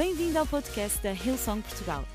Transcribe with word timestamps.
Bem-vindo 0.00 0.38
ao 0.38 0.46
podcast 0.46 0.98
da 1.02 1.12
Hillsong 1.12 1.60
Portugal. 1.60 2.06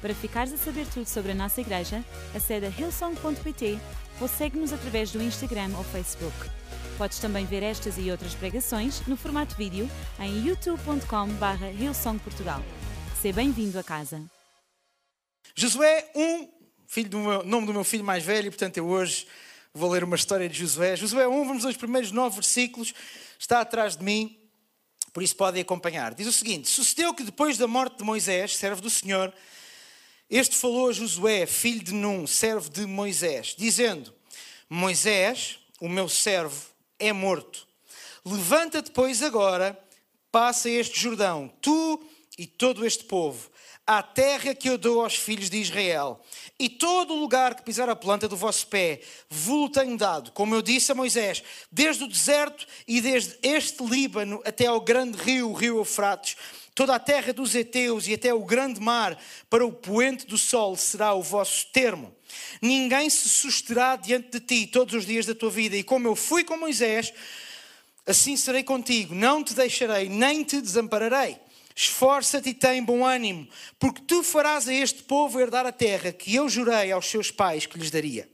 Para 0.00 0.12
ficares 0.12 0.52
a 0.52 0.56
saber 0.56 0.84
tudo 0.88 1.06
sobre 1.06 1.30
a 1.30 1.34
nossa 1.36 1.60
igreja, 1.60 2.04
acede 2.34 2.66
a 2.66 2.68
hillsong.pt 2.68 3.78
ou 4.20 4.26
segue-nos 4.26 4.72
através 4.72 5.12
do 5.12 5.22
Instagram 5.22 5.70
ou 5.76 5.84
Facebook. 5.84 6.34
Podes 6.98 7.20
também 7.20 7.46
ver 7.46 7.62
estas 7.62 7.96
e 7.96 8.10
outras 8.10 8.34
pregações 8.34 9.06
no 9.06 9.16
formato 9.16 9.54
vídeo 9.54 9.88
em 10.18 10.48
youtube.com.br 10.48 11.80
hillsongportugal. 11.80 12.60
Seja 13.22 13.36
bem-vindo 13.36 13.78
a 13.78 13.84
casa. 13.84 14.20
Josué 15.54 16.10
1, 16.16 16.48
filho 16.88 17.08
do 17.08 17.18
meu, 17.18 17.44
nome 17.44 17.68
do 17.68 17.72
meu 17.72 17.84
filho 17.84 18.02
mais 18.02 18.24
velho, 18.24 18.50
portanto 18.50 18.78
eu 18.78 18.88
hoje 18.88 19.28
vou 19.72 19.88
ler 19.92 20.02
uma 20.02 20.16
história 20.16 20.48
de 20.48 20.58
Josué. 20.58 20.96
Josué 20.96 21.28
1, 21.28 21.46
vamos 21.46 21.64
aos 21.64 21.76
primeiros 21.76 22.10
nove 22.10 22.34
versículos, 22.34 22.92
está 23.38 23.60
atrás 23.60 23.96
de 23.96 24.02
mim, 24.02 24.36
por 25.12 25.22
isso 25.22 25.36
podem 25.36 25.62
acompanhar. 25.62 26.14
Diz 26.14 26.26
o 26.26 26.32
seguinte: 26.32 26.68
Sucedeu 26.68 27.14
que 27.14 27.22
depois 27.22 27.58
da 27.58 27.66
morte 27.66 27.98
de 27.98 28.04
Moisés, 28.04 28.56
servo 28.56 28.80
do 28.80 28.90
Senhor, 28.90 29.32
este 30.30 30.56
falou 30.56 30.90
a 30.90 30.92
Josué, 30.92 31.46
filho 31.46 31.82
de 31.82 31.92
Num, 31.92 32.26
servo 32.26 32.68
de 32.68 32.86
Moisés, 32.86 33.54
dizendo: 33.56 34.12
Moisés, 34.68 35.58
o 35.80 35.88
meu 35.88 36.08
servo, 36.08 36.66
é 36.98 37.12
morto. 37.12 37.66
Levanta-te, 38.24 38.90
pois, 38.90 39.22
agora, 39.22 39.78
passa 40.30 40.68
este 40.68 41.00
Jordão, 41.00 41.50
tu 41.60 42.04
e 42.36 42.46
todo 42.46 42.86
este 42.86 43.04
povo, 43.04 43.50
à 43.88 44.02
terra 44.02 44.54
que 44.54 44.68
eu 44.68 44.76
dou 44.76 45.02
aos 45.02 45.14
filhos 45.14 45.48
de 45.48 45.56
Israel. 45.56 46.20
E 46.58 46.68
todo 46.68 47.14
lugar 47.14 47.54
que 47.54 47.62
pisar 47.62 47.88
a 47.88 47.96
planta 47.96 48.28
do 48.28 48.36
vosso 48.36 48.66
pé, 48.66 49.00
vos 49.30 49.70
tenho 49.70 49.96
dado, 49.96 50.30
como 50.32 50.54
eu 50.54 50.60
disse 50.60 50.92
a 50.92 50.94
Moisés, 50.94 51.42
desde 51.72 52.04
o 52.04 52.08
deserto 52.08 52.66
e 52.86 53.00
desde 53.00 53.38
este 53.42 53.82
Líbano 53.82 54.42
até 54.44 54.66
ao 54.66 54.78
grande 54.78 55.16
rio, 55.16 55.48
o 55.48 55.54
rio 55.54 55.78
Eufrates, 55.78 56.36
toda 56.74 56.94
a 56.94 56.98
terra 56.98 57.32
dos 57.32 57.54
heteus 57.54 58.06
e 58.06 58.12
até 58.12 58.34
o 58.34 58.44
grande 58.44 58.78
mar, 58.78 59.18
para 59.48 59.64
o 59.64 59.72
poente 59.72 60.26
do 60.26 60.36
sol 60.36 60.76
será 60.76 61.14
o 61.14 61.22
vosso 61.22 61.68
termo. 61.72 62.14
Ninguém 62.60 63.08
se 63.08 63.26
susterá 63.26 63.96
diante 63.96 64.38
de 64.38 64.40
ti 64.40 64.66
todos 64.66 64.92
os 64.92 65.06
dias 65.06 65.24
da 65.24 65.34
tua 65.34 65.50
vida, 65.50 65.74
e 65.74 65.82
como 65.82 66.06
eu 66.06 66.14
fui 66.14 66.44
com 66.44 66.58
Moisés, 66.58 67.10
assim 68.06 68.36
serei 68.36 68.62
contigo, 68.62 69.14
não 69.14 69.42
te 69.42 69.54
deixarei, 69.54 70.10
nem 70.10 70.44
te 70.44 70.60
desampararei. 70.60 71.47
Esforça-te 71.80 72.48
e 72.48 72.54
tem 72.54 72.82
bom 72.82 73.06
ânimo, 73.06 73.46
porque 73.78 74.02
tu 74.02 74.24
farás 74.24 74.66
a 74.66 74.74
este 74.74 75.00
povo 75.04 75.38
herdar 75.38 75.64
a 75.64 75.70
terra 75.70 76.10
que 76.10 76.34
eu 76.34 76.48
jurei 76.48 76.90
aos 76.90 77.06
seus 77.06 77.30
pais 77.30 77.66
que 77.66 77.78
lhes 77.78 77.88
daria. 77.88 78.28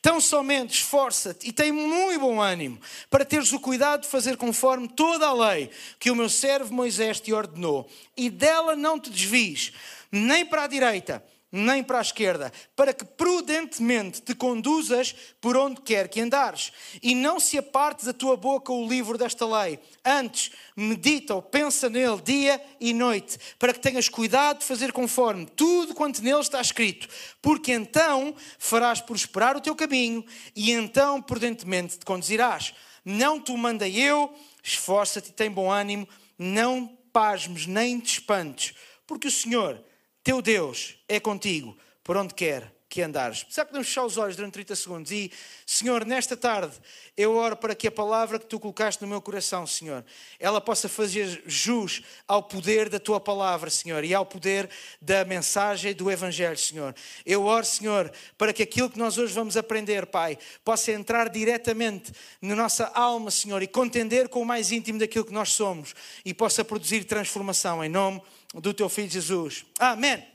Tão 0.00 0.20
somente 0.20 0.74
esforça-te 0.74 1.48
e 1.48 1.52
tem 1.52 1.72
muito 1.72 2.20
bom 2.20 2.40
ânimo, 2.40 2.80
para 3.10 3.24
teres 3.24 3.52
o 3.52 3.58
cuidado 3.58 4.02
de 4.02 4.08
fazer 4.08 4.36
conforme 4.36 4.86
toda 4.86 5.26
a 5.26 5.34
lei 5.34 5.68
que 5.98 6.12
o 6.12 6.14
meu 6.14 6.28
servo 6.28 6.72
Moisés 6.72 7.18
te 7.18 7.32
ordenou, 7.32 7.90
e 8.16 8.30
dela 8.30 8.76
não 8.76 9.00
te 9.00 9.10
desvies, 9.10 9.72
nem 10.12 10.46
para 10.46 10.62
a 10.62 10.68
direita, 10.68 11.24
nem 11.50 11.82
para 11.82 11.98
a 11.98 12.02
esquerda, 12.02 12.52
para 12.74 12.92
que 12.92 13.04
prudentemente 13.04 14.20
te 14.20 14.34
conduzas 14.34 15.14
por 15.40 15.56
onde 15.56 15.80
quer 15.80 16.08
que 16.08 16.20
andares, 16.20 16.72
e 17.02 17.14
não 17.14 17.38
se 17.38 17.56
aparte 17.56 18.04
da 18.04 18.12
tua 18.12 18.36
boca 18.36 18.72
o 18.72 18.88
livro 18.88 19.16
desta 19.16 19.46
lei. 19.46 19.78
Antes, 20.04 20.50
medita 20.76 21.34
ou 21.34 21.42
pensa 21.42 21.88
nele 21.88 22.20
dia 22.20 22.62
e 22.80 22.92
noite, 22.92 23.38
para 23.58 23.72
que 23.72 23.80
tenhas 23.80 24.08
cuidado 24.08 24.58
de 24.58 24.64
fazer 24.64 24.92
conforme 24.92 25.46
tudo 25.46 25.94
quanto 25.94 26.22
nele 26.22 26.40
está 26.40 26.60
escrito, 26.60 27.08
porque 27.40 27.72
então 27.72 28.34
farás 28.58 29.00
prosperar 29.00 29.56
o 29.56 29.60
teu 29.60 29.74
caminho, 29.74 30.24
e 30.54 30.72
então 30.72 31.22
prudentemente 31.22 31.98
te 31.98 32.04
conduzirás. 32.04 32.74
Não 33.04 33.40
te 33.40 33.52
mandei 33.52 34.00
eu, 34.00 34.34
esforça-te 34.62 35.30
e 35.30 35.32
tem 35.32 35.48
bom 35.48 35.70
ânimo, 35.70 36.08
não 36.36 36.86
pasmes 37.12 37.66
nem 37.66 38.00
te 38.00 38.14
espantes, 38.14 38.74
porque 39.06 39.28
o 39.28 39.30
Senhor 39.30 39.82
teu 40.26 40.42
Deus 40.42 40.96
é 41.08 41.20
contigo 41.20 41.78
por 42.02 42.16
onde 42.16 42.34
quer 42.34 42.74
que 42.88 43.00
andares. 43.00 43.46
Será 43.48 43.64
que 43.64 43.70
podemos 43.70 43.86
fechar 43.86 44.04
os 44.04 44.16
olhos 44.16 44.34
durante 44.34 44.54
30 44.54 44.74
segundos? 44.74 45.12
E, 45.12 45.30
Senhor, 45.64 46.04
nesta 46.04 46.36
tarde, 46.36 46.74
eu 47.16 47.36
oro 47.36 47.56
para 47.56 47.76
que 47.76 47.86
a 47.86 47.92
palavra 47.92 48.36
que 48.36 48.46
tu 48.46 48.58
colocaste 48.58 49.00
no 49.00 49.06
meu 49.06 49.22
coração, 49.22 49.64
Senhor, 49.68 50.04
ela 50.40 50.60
possa 50.60 50.88
fazer 50.88 51.44
jus 51.46 52.02
ao 52.26 52.42
poder 52.42 52.88
da 52.88 52.98
tua 52.98 53.20
palavra, 53.20 53.70
Senhor, 53.70 54.02
e 54.02 54.12
ao 54.12 54.26
poder 54.26 54.68
da 55.00 55.24
mensagem 55.24 55.94
do 55.94 56.10
Evangelho, 56.10 56.58
Senhor. 56.58 56.92
Eu 57.24 57.44
oro, 57.44 57.64
Senhor, 57.64 58.10
para 58.36 58.52
que 58.52 58.64
aquilo 58.64 58.90
que 58.90 58.98
nós 58.98 59.18
hoje 59.18 59.32
vamos 59.32 59.56
aprender, 59.56 60.06
Pai, 60.06 60.36
possa 60.64 60.90
entrar 60.90 61.28
diretamente 61.28 62.10
na 62.42 62.56
nossa 62.56 62.90
alma, 62.94 63.30
Senhor, 63.30 63.62
e 63.62 63.68
contender 63.68 64.28
com 64.28 64.42
o 64.42 64.46
mais 64.46 64.72
íntimo 64.72 64.98
daquilo 64.98 65.24
que 65.24 65.32
nós 65.32 65.52
somos 65.52 65.94
e 66.24 66.34
possa 66.34 66.64
produzir 66.64 67.04
transformação 67.04 67.84
em 67.84 67.88
nome 67.88 68.20
do 68.54 68.72
teu 68.72 68.88
filho 68.88 69.10
Jesus. 69.10 69.64
Amém. 69.78 70.26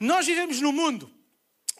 Nós 0.00 0.26
vivemos 0.26 0.60
num 0.60 0.72
mundo 0.72 1.10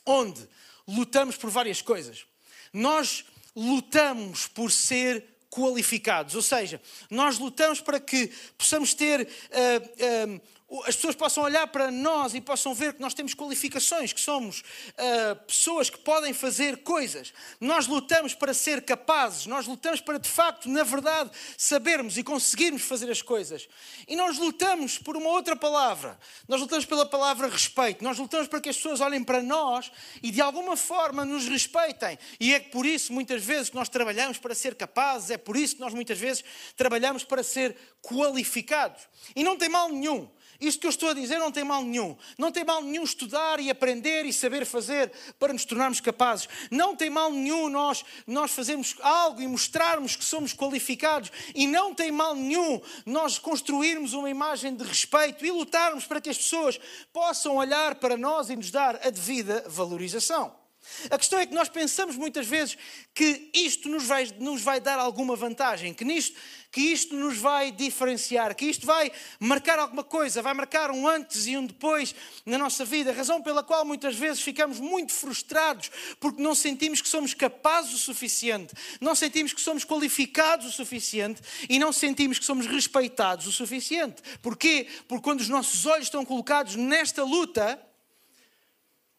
onde 0.06 0.48
lutamos 0.86 1.36
por 1.36 1.50
várias 1.50 1.82
coisas. 1.82 2.26
Nós 2.72 3.24
lutamos 3.54 4.46
por 4.46 4.70
ser 4.70 5.24
qualificados, 5.48 6.34
ou 6.34 6.42
seja, 6.42 6.82
nós 7.08 7.38
lutamos 7.38 7.80
para 7.80 8.00
que 8.00 8.28
possamos 8.58 8.92
ter 8.92 9.20
uh, 9.20 10.34
uh, 10.34 10.40
as 10.86 10.96
pessoas 10.96 11.14
possam 11.14 11.42
olhar 11.44 11.66
para 11.68 11.90
nós 11.90 12.34
e 12.34 12.40
possam 12.40 12.74
ver 12.74 12.94
que 12.94 13.00
nós 13.00 13.14
temos 13.14 13.34
qualificações, 13.34 14.12
que 14.12 14.20
somos 14.20 14.60
uh, 14.60 15.36
pessoas 15.46 15.88
que 15.88 15.98
podem 15.98 16.32
fazer 16.32 16.78
coisas. 16.78 17.32
Nós 17.60 17.86
lutamos 17.86 18.34
para 18.34 18.52
ser 18.52 18.82
capazes, 18.82 19.46
nós 19.46 19.66
lutamos 19.66 20.00
para 20.00 20.18
de 20.18 20.28
facto, 20.28 20.68
na 20.68 20.82
verdade, 20.82 21.30
sabermos 21.56 22.18
e 22.18 22.22
conseguirmos 22.22 22.82
fazer 22.82 23.10
as 23.10 23.22
coisas. 23.22 23.68
E 24.08 24.16
nós 24.16 24.38
lutamos 24.38 24.98
por 24.98 25.16
uma 25.16 25.28
outra 25.28 25.54
palavra. 25.54 26.18
Nós 26.48 26.60
lutamos 26.60 26.84
pela 26.84 27.06
palavra 27.06 27.48
respeito. 27.48 28.02
Nós 28.02 28.18
lutamos 28.18 28.48
para 28.48 28.60
que 28.60 28.68
as 28.68 28.76
pessoas 28.76 29.00
olhem 29.00 29.22
para 29.22 29.42
nós 29.42 29.92
e 30.22 30.30
de 30.30 30.40
alguma 30.40 30.76
forma 30.76 31.24
nos 31.24 31.46
respeitem. 31.46 32.18
E 32.40 32.54
é 32.54 32.60
por 32.60 32.86
isso, 32.86 33.12
muitas 33.12 33.42
vezes, 33.42 33.70
que 33.70 33.76
nós 33.76 33.88
trabalhamos 33.88 34.38
para 34.38 34.54
ser 34.54 34.74
capazes, 34.74 35.30
é 35.30 35.36
por 35.36 35.56
isso 35.56 35.76
que 35.76 35.80
nós 35.80 35.94
muitas 35.94 36.18
vezes 36.18 36.44
trabalhamos 36.76 37.24
para 37.24 37.42
ser 37.42 37.76
qualificados. 38.02 39.02
E 39.34 39.42
não 39.42 39.56
tem 39.56 39.68
mal 39.68 39.88
nenhum. 39.88 40.28
Isto 40.60 40.80
que 40.80 40.86
eu 40.86 40.90
estou 40.90 41.10
a 41.10 41.14
dizer 41.14 41.38
não 41.38 41.50
tem 41.50 41.64
mal 41.64 41.82
nenhum. 41.82 42.16
Não 42.38 42.50
tem 42.50 42.64
mal 42.64 42.82
nenhum 42.82 43.04
estudar 43.04 43.60
e 43.60 43.70
aprender 43.70 44.24
e 44.24 44.32
saber 44.32 44.64
fazer 44.64 45.10
para 45.38 45.52
nos 45.52 45.64
tornarmos 45.64 46.00
capazes. 46.00 46.48
Não 46.70 46.96
tem 46.96 47.10
mal 47.10 47.30
nenhum 47.30 47.68
nós, 47.68 48.04
nós 48.26 48.52
fazermos 48.52 48.96
algo 49.00 49.40
e 49.42 49.46
mostrarmos 49.46 50.16
que 50.16 50.24
somos 50.24 50.54
qualificados. 50.54 51.30
E 51.54 51.66
não 51.66 51.94
tem 51.94 52.10
mal 52.10 52.34
nenhum 52.34 52.80
nós 53.04 53.38
construirmos 53.38 54.12
uma 54.12 54.30
imagem 54.30 54.74
de 54.74 54.84
respeito 54.84 55.44
e 55.44 55.50
lutarmos 55.50 56.06
para 56.06 56.20
que 56.20 56.30
as 56.30 56.38
pessoas 56.38 56.80
possam 57.12 57.56
olhar 57.56 57.96
para 57.96 58.16
nós 58.16 58.50
e 58.50 58.56
nos 58.56 58.70
dar 58.70 58.96
a 59.06 59.10
devida 59.10 59.64
valorização. 59.68 60.63
A 61.10 61.18
questão 61.18 61.38
é 61.38 61.46
que 61.46 61.54
nós 61.54 61.68
pensamos 61.68 62.16
muitas 62.16 62.46
vezes 62.46 62.76
que 63.14 63.50
isto 63.52 63.88
nos 63.88 64.04
vai, 64.04 64.26
nos 64.38 64.62
vai 64.62 64.80
dar 64.80 64.98
alguma 64.98 65.36
vantagem, 65.36 65.94
que, 65.94 66.04
nisto, 66.04 66.38
que 66.70 66.80
isto 66.80 67.14
nos 67.14 67.38
vai 67.38 67.70
diferenciar, 67.70 68.54
que 68.54 68.64
isto 68.64 68.84
vai 68.84 69.10
marcar 69.38 69.78
alguma 69.78 70.02
coisa, 70.02 70.42
vai 70.42 70.54
marcar 70.54 70.90
um 70.90 71.06
antes 71.06 71.46
e 71.46 71.56
um 71.56 71.66
depois 71.66 72.14
na 72.44 72.58
nossa 72.58 72.84
vida. 72.84 73.12
Razão 73.12 73.42
pela 73.42 73.62
qual 73.62 73.84
muitas 73.84 74.16
vezes 74.16 74.42
ficamos 74.42 74.80
muito 74.80 75.12
frustrados 75.12 75.90
porque 76.18 76.42
não 76.42 76.54
sentimos 76.54 77.00
que 77.00 77.08
somos 77.08 77.32
capazes 77.32 77.94
o 77.94 77.98
suficiente, 77.98 78.74
não 79.00 79.14
sentimos 79.14 79.52
que 79.52 79.60
somos 79.60 79.84
qualificados 79.84 80.66
o 80.66 80.72
suficiente 80.72 81.40
e 81.68 81.78
não 81.78 81.92
sentimos 81.92 82.38
que 82.38 82.44
somos 82.44 82.66
respeitados 82.66 83.46
o 83.46 83.52
suficiente. 83.52 84.22
Porquê? 84.42 84.86
Porque 85.06 85.24
quando 85.24 85.40
os 85.40 85.48
nossos 85.48 85.86
olhos 85.86 86.06
estão 86.06 86.24
colocados 86.24 86.76
nesta 86.76 87.22
luta, 87.22 87.80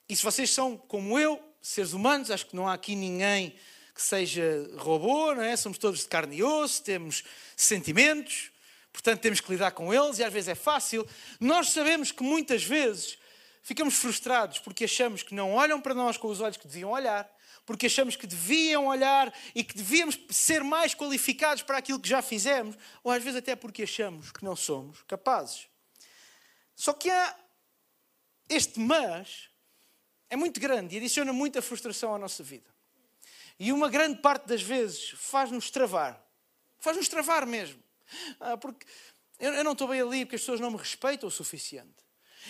e 0.07 0.15
se 0.15 0.23
vocês 0.23 0.49
são 0.49 0.77
como 0.77 1.17
eu, 1.17 1.41
seres 1.65 1.93
humanos, 1.93 2.29
acho 2.29 2.45
que 2.45 2.55
não 2.55 2.67
há 2.67 2.73
aqui 2.73 2.95
ninguém 2.95 3.55
que 3.93 4.01
seja 4.01 4.69
robô, 4.77 5.33
não 5.33 5.41
é? 5.41 5.55
Somos 5.55 5.79
todos 5.79 6.01
de 6.01 6.07
carne 6.07 6.37
e 6.37 6.43
osso, 6.43 6.83
temos 6.83 7.23
sentimentos, 7.57 8.51
portanto 8.93 9.21
temos 9.21 9.39
que 9.39 9.51
lidar 9.51 9.71
com 9.71 9.91
eles 9.91 10.19
e 10.19 10.23
às 10.23 10.31
vezes 10.31 10.49
é 10.49 10.55
fácil. 10.55 11.07
Nós 11.39 11.69
sabemos 11.71 12.11
que 12.11 12.21
muitas 12.21 12.63
vezes 12.63 13.17
ficamos 13.63 13.95
frustrados 13.95 14.59
porque 14.59 14.83
achamos 14.83 15.23
que 15.23 15.33
não 15.33 15.53
olham 15.53 15.81
para 15.81 15.95
nós 15.95 16.17
com 16.17 16.27
os 16.27 16.39
olhos 16.39 16.57
que 16.57 16.67
deviam 16.67 16.91
olhar, 16.91 17.27
porque 17.65 17.87
achamos 17.87 18.15
que 18.15 18.27
deviam 18.27 18.85
olhar 18.85 19.33
e 19.55 19.63
que 19.63 19.75
devíamos 19.75 20.19
ser 20.29 20.63
mais 20.63 20.93
qualificados 20.93 21.63
para 21.63 21.79
aquilo 21.79 21.99
que 21.99 22.07
já 22.07 22.21
fizemos, 22.21 22.77
ou 23.03 23.11
às 23.11 23.23
vezes 23.23 23.39
até 23.39 23.55
porque 23.55 23.83
achamos 23.83 24.31
que 24.31 24.45
não 24.45 24.55
somos 24.55 25.01
capazes. 25.07 25.67
Só 26.75 26.93
que 26.93 27.09
há 27.09 27.35
este 28.49 28.79
mas 28.79 29.54
é 30.35 30.37
muito 30.37 30.59
grande 30.59 30.95
e 30.95 30.97
adiciona 30.97 31.31
muita 31.31 31.61
frustração 31.61 32.13
à 32.13 32.19
nossa 32.19 32.43
vida. 32.43 32.69
E 33.57 33.71
uma 33.71 33.89
grande 33.89 34.19
parte 34.21 34.45
das 34.45 34.61
vezes 34.61 35.11
faz-nos 35.11 35.71
travar. 35.71 36.21
Faz-nos 36.77 37.07
travar 37.07 37.45
mesmo. 37.45 37.81
Ah, 38.39 38.57
porque 38.57 38.85
eu, 39.39 39.63
não 39.63 39.71
estou 39.71 39.87
bem 39.87 40.01
ali 40.01 40.25
porque 40.25 40.35
as 40.35 40.41
pessoas 40.41 40.59
não 40.59 40.69
me 40.69 40.77
respeitam 40.77 41.29
o 41.29 41.31
suficiente. 41.31 42.03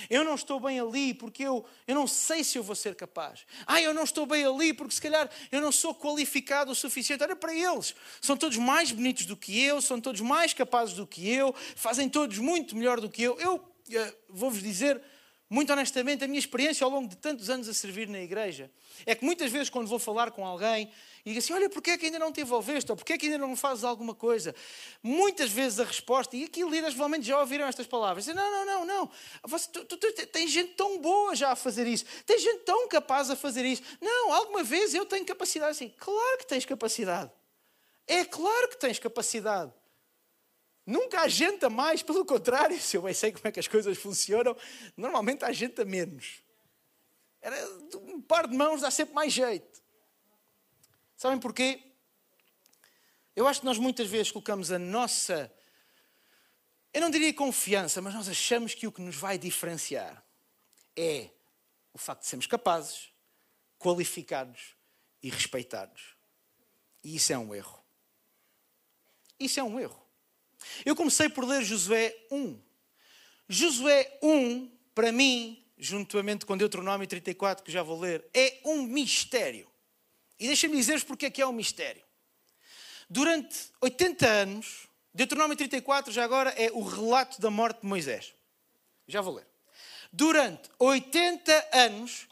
Eu 0.10 0.24
não 0.24 0.34
estou 0.34 0.60
bem 0.60 0.80
ali 0.80 1.14
porque 1.14 1.44
eu, 1.44 1.64
eu 1.88 1.94
não 1.94 2.08
sei 2.08 2.44
se 2.44 2.58
eu 2.58 2.64
vou 2.64 2.76
ser 2.76 2.96
capaz. 2.96 3.46
Ah, 3.68 3.80
eu 3.80 3.94
não 3.94 4.04
estou 4.04 4.26
bem 4.26 4.44
ali 4.44 4.74
porque 4.74 4.96
se 4.96 5.02
calhar 5.02 5.30
eu 5.52 5.62
não 5.62 5.72
sou 5.72 5.94
qualificado 5.94 6.72
o 6.72 6.76
suficiente. 6.76 7.24
Olha 7.24 7.36
para 7.36 7.54
eles. 7.54 7.96
São 8.20 8.36
todos 8.36 8.58
mais 8.58 8.92
bonitos 8.92 9.28
do 9.28 9.38
que 9.38 9.64
eu, 9.64 9.80
são 9.80 10.02
todos 10.02 10.22
mais 10.22 10.56
capazes 10.56 10.96
do 10.96 11.06
que 11.06 11.30
eu, 11.30 11.54
fazem 11.76 12.10
todos 12.10 12.40
muito 12.40 12.76
melhor 12.76 13.00
do 13.00 13.12
que 13.12 13.22
eu. 13.22 13.40
Eu 13.40 13.64
eh, 13.92 14.16
vou-vos 14.28 14.62
dizer, 14.62 15.00
muito 15.48 15.72
honestamente, 15.72 16.24
a 16.24 16.28
minha 16.28 16.40
experiência 16.40 16.84
ao 16.84 16.90
longo 16.90 17.08
de 17.08 17.18
tantos 17.18 17.52
anos 17.52 17.70
a 17.70 17.74
servir 17.74 18.08
na 18.08 18.20
igreja 18.20 18.72
é 19.06 19.14
que 19.14 19.24
muitas 19.24 19.52
vezes, 19.52 19.70
quando 19.70 19.88
vou 19.88 20.00
falar 20.00 20.32
com 20.32 20.46
alguém 20.46 20.92
e 21.24 21.30
digo 21.30 21.40
assim: 21.40 21.54
Olha, 21.54 21.70
porquê 21.70 21.92
é 21.92 21.98
que 21.98 22.08
ainda 22.08 22.18
não 22.18 22.32
te 22.32 22.42
envolveste? 22.42 22.92
Ou 22.92 22.96
porquê 22.96 23.14
é 23.14 23.18
que 23.18 23.28
ainda 23.28 23.38
não 23.38 23.56
fazes 23.56 23.84
alguma 23.84 24.16
coisa? 24.16 24.56
Muitas 25.04 25.52
vezes 25.52 25.80
a 25.80 25.84
resposta, 25.84 26.36
e 26.36 26.46
aqui 26.46 26.64
líderes 26.64 26.96
provavelmente 26.96 27.28
já 27.28 27.40
ouviram 27.40 27.68
estas 27.68 27.86
palavras: 27.86 28.26
Não, 28.26 28.36
não, 28.36 28.66
não, 28.66 28.86
não. 28.86 29.12
Você, 29.46 29.70
tu, 29.70 29.86
tu, 29.86 29.98
tu, 29.98 30.28
tem 30.28 30.48
gente 30.48 30.74
tão 30.74 31.00
boa 31.00 31.36
já 31.36 31.52
a 31.52 31.56
fazer 31.56 31.86
isso, 31.86 32.06
tem 32.26 32.40
gente 32.40 32.64
tão 32.64 32.88
capaz 32.88 33.30
a 33.30 33.36
fazer 33.36 33.66
isso. 33.66 33.84
Não, 34.02 34.34
alguma 34.34 34.64
vez 34.64 34.96
eu 34.96 35.06
tenho 35.06 35.26
capacidade 35.26 35.72
assim. 35.72 35.94
Claro 35.98 36.40
que 36.40 36.48
tens 36.48 36.66
capacidade. 36.66 37.32
É 38.08 38.26
claro 38.26 38.68
que 38.70 38.80
tens 38.80 38.98
capacidade. 38.98 39.72
Nunca 40.86 41.22
há 41.22 41.28
gente 41.28 41.66
a 41.66 41.70
mais, 41.70 42.04
pelo 42.04 42.24
contrário, 42.26 42.78
se 42.82 42.98
eu 42.98 43.02
bem 43.02 43.14
sei 43.14 43.32
como 43.32 43.48
é 43.48 43.52
que 43.52 43.60
as 43.60 43.68
coisas 43.68 43.98
funcionam, 43.98 44.56
normalmente 44.96 45.44
há 45.44 45.52
gente 45.52 45.82
a 45.82 45.86
menos. 45.86 46.44
Era, 47.42 47.56
um 47.98 48.22
par 48.22 48.48
de 48.48 48.56
mãos 48.56 48.82
dá 48.82 48.92
sempre 48.92 49.14
mais 49.14 49.34
jeito. 49.34 49.84
Sabem 51.18 51.40
porquê? 51.40 51.92
Eu 53.36 53.48
acho 53.48 53.60
que 53.62 53.66
nós 53.66 53.78
muitas 53.78 54.08
vezes 54.08 54.32
colocamos 54.32 54.72
a 54.72 54.80
nossa, 54.80 55.52
eu 56.94 57.02
não 57.02 57.10
diria 57.10 57.34
confiança, 57.34 58.02
mas 58.02 58.14
nós 58.14 58.30
achamos 58.30 58.74
que 58.74 58.88
o 58.88 58.92
que 58.92 59.02
nos 59.02 59.16
vai 59.16 59.38
diferenciar 59.38 60.24
é 60.96 61.30
o 61.94 61.98
facto 61.98 62.22
de 62.22 62.28
sermos 62.28 62.48
capazes, 62.48 63.10
qualificados 63.78 64.76
e 65.22 65.30
respeitados. 65.30 66.16
E 67.04 67.16
isso 67.16 67.34
é 67.34 67.38
um 67.38 67.54
erro. 67.54 67.84
Isso 69.40 69.60
é 69.60 69.64
um 69.64 69.80
erro. 69.80 70.05
Eu 70.86 70.96
comecei 70.96 71.30
por 71.30 71.46
ler 71.46 71.64
Josué 71.64 72.16
1. 72.32 72.60
Josué 73.48 74.18
1, 74.22 74.72
para 74.94 75.12
mim, 75.12 75.64
juntamente 75.78 76.46
com 76.46 76.58
Deuteronômio 76.58 77.08
34, 77.08 77.64
que 77.64 77.72
já 77.72 77.84
vou 77.84 78.00
ler, 78.00 78.26
é 78.34 78.60
um 78.66 78.84
mistério. 78.84 79.70
E 80.40 80.48
deixem-me 80.48 80.76
dizer-vos 80.76 81.04
porque 81.04 81.28
é 81.28 81.30
que 81.30 81.42
é 81.42 81.48
um 81.48 81.54
mistério. 81.54 82.04
Durante 83.10 83.56
80 83.82 84.28
anos, 84.28 84.88
Deuteronômio 85.14 85.56
34 85.56 86.12
já 86.12 86.24
agora 86.24 86.50
é 86.58 86.72
o 86.72 86.82
relato 86.82 87.40
da 87.40 87.50
morte 87.50 87.82
de 87.82 87.88
Moisés. 87.88 88.34
Já 89.08 89.22
vou 89.22 89.36
ler. 89.36 89.48
Durante 90.12 90.70
80 90.80 91.70
anos, 91.74 92.28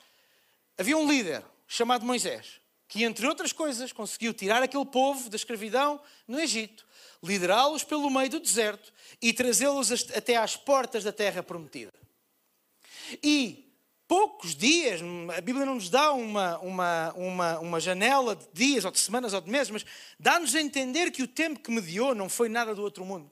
havia 0.77 0.97
um 0.97 1.07
líder 1.07 1.43
chamado 1.67 2.05
Moisés, 2.05 2.59
que, 2.87 3.03
entre 3.03 3.27
outras 3.27 3.53
coisas, 3.53 3.91
conseguiu 3.91 4.33
tirar 4.33 4.63
aquele 4.63 4.85
povo 4.85 5.29
da 5.29 5.35
escravidão 5.35 6.01
no 6.27 6.39
Egito, 6.39 6.85
liderá-los 7.23 7.83
pelo 7.83 8.09
meio 8.09 8.29
do 8.29 8.39
deserto 8.39 8.91
e 9.21 9.31
trazê-los 9.31 9.91
até 10.15 10.35
às 10.35 10.57
portas 10.57 11.03
da 11.03 11.11
terra 11.13 11.41
prometida. 11.41 11.93
E 13.23 13.73
poucos 14.07 14.53
dias, 14.53 15.01
a 15.35 15.41
Bíblia 15.41 15.65
não 15.65 15.75
nos 15.75 15.89
dá 15.89 16.11
uma, 16.11 16.59
uma, 16.59 17.13
uma, 17.13 17.59
uma 17.59 17.79
janela 17.79 18.35
de 18.35 18.47
dias, 18.53 18.83
ou 18.85 18.91
de 18.91 18.99
semanas, 18.99 19.33
ou 19.33 19.41
de 19.41 19.49
meses, 19.49 19.71
mas 19.71 19.85
dá-nos 20.19 20.53
a 20.53 20.61
entender 20.61 21.11
que 21.11 21.23
o 21.23 21.27
tempo 21.27 21.59
que 21.59 21.71
mediou 21.71 22.13
não 22.13 22.27
foi 22.27 22.49
nada 22.49 22.75
do 22.75 22.81
outro 22.81 23.05
mundo. 23.05 23.31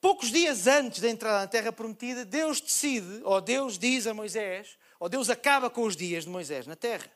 Poucos 0.00 0.30
dias 0.30 0.66
antes 0.66 1.00
da 1.00 1.08
entrada 1.08 1.40
na 1.40 1.46
terra 1.46 1.72
prometida, 1.72 2.24
Deus 2.24 2.60
decide, 2.60 3.20
ou 3.24 3.40
Deus 3.40 3.78
diz 3.78 4.06
a 4.06 4.14
Moisés, 4.14 4.78
ou 5.00 5.08
Deus 5.08 5.28
acaba 5.28 5.68
com 5.68 5.82
os 5.82 5.96
dias 5.96 6.24
de 6.24 6.30
Moisés 6.30 6.66
na 6.66 6.76
terra. 6.76 7.10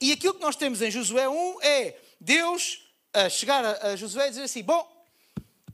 E 0.00 0.12
aquilo 0.12 0.34
que 0.34 0.40
nós 0.40 0.56
temos 0.56 0.82
em 0.82 0.90
Josué 0.90 1.28
1 1.28 1.62
é 1.62 1.98
Deus 2.20 2.85
a 3.16 3.30
chegar 3.30 3.64
a, 3.64 3.88
a 3.88 3.96
Josué 3.96 4.26
e 4.26 4.30
dizer 4.30 4.42
assim: 4.42 4.62
Bom, 4.62 4.86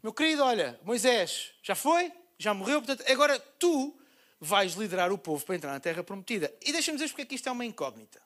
meu 0.01 0.13
querido, 0.13 0.45
olha, 0.45 0.79
Moisés 0.85 1.51
já 1.63 1.75
foi, 1.75 2.13
já 2.39 2.55
morreu, 2.55 2.81
portanto, 2.81 3.05
agora 3.11 3.39
tu 3.59 3.99
vais 4.41 4.75
liderar 4.75 5.13
o 5.13 5.19
povo 5.19 5.45
para 5.45 5.57
entrar 5.57 5.73
na 5.73 5.81
terra 5.81 6.05
prometida. 6.05 6.55
E 6.65 6.73
deixa-me 6.73 6.97
dizer 6.97 7.09
porque 7.09 7.23
é 7.23 7.25
que 7.25 7.35
isto 7.35 7.49
é 7.49 7.53
uma 7.53 7.65
incógnita. 7.65 8.23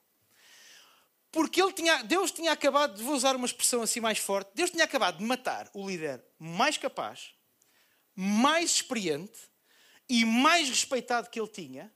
Porque 1.33 1.61
ele 1.61 1.73
tinha, 1.73 2.03
Deus 2.03 2.31
tinha 2.31 2.53
acabado, 2.53 3.03
vou 3.03 3.15
usar 3.15 3.35
uma 3.37 3.47
expressão 3.47 3.83
assim 3.83 4.01
mais 4.01 4.19
forte, 4.19 4.51
Deus 4.55 4.71
tinha 4.71 4.85
acabado 4.85 5.19
de 5.19 5.25
matar 5.25 5.69
o 5.75 5.87
líder 5.87 6.23
mais 6.39 6.79
capaz, 6.79 7.35
mais 8.15 8.71
experiente 8.71 9.39
e 10.09 10.25
mais 10.25 10.69
respeitado 10.69 11.29
que 11.29 11.39
ele 11.39 11.49
tinha, 11.49 11.93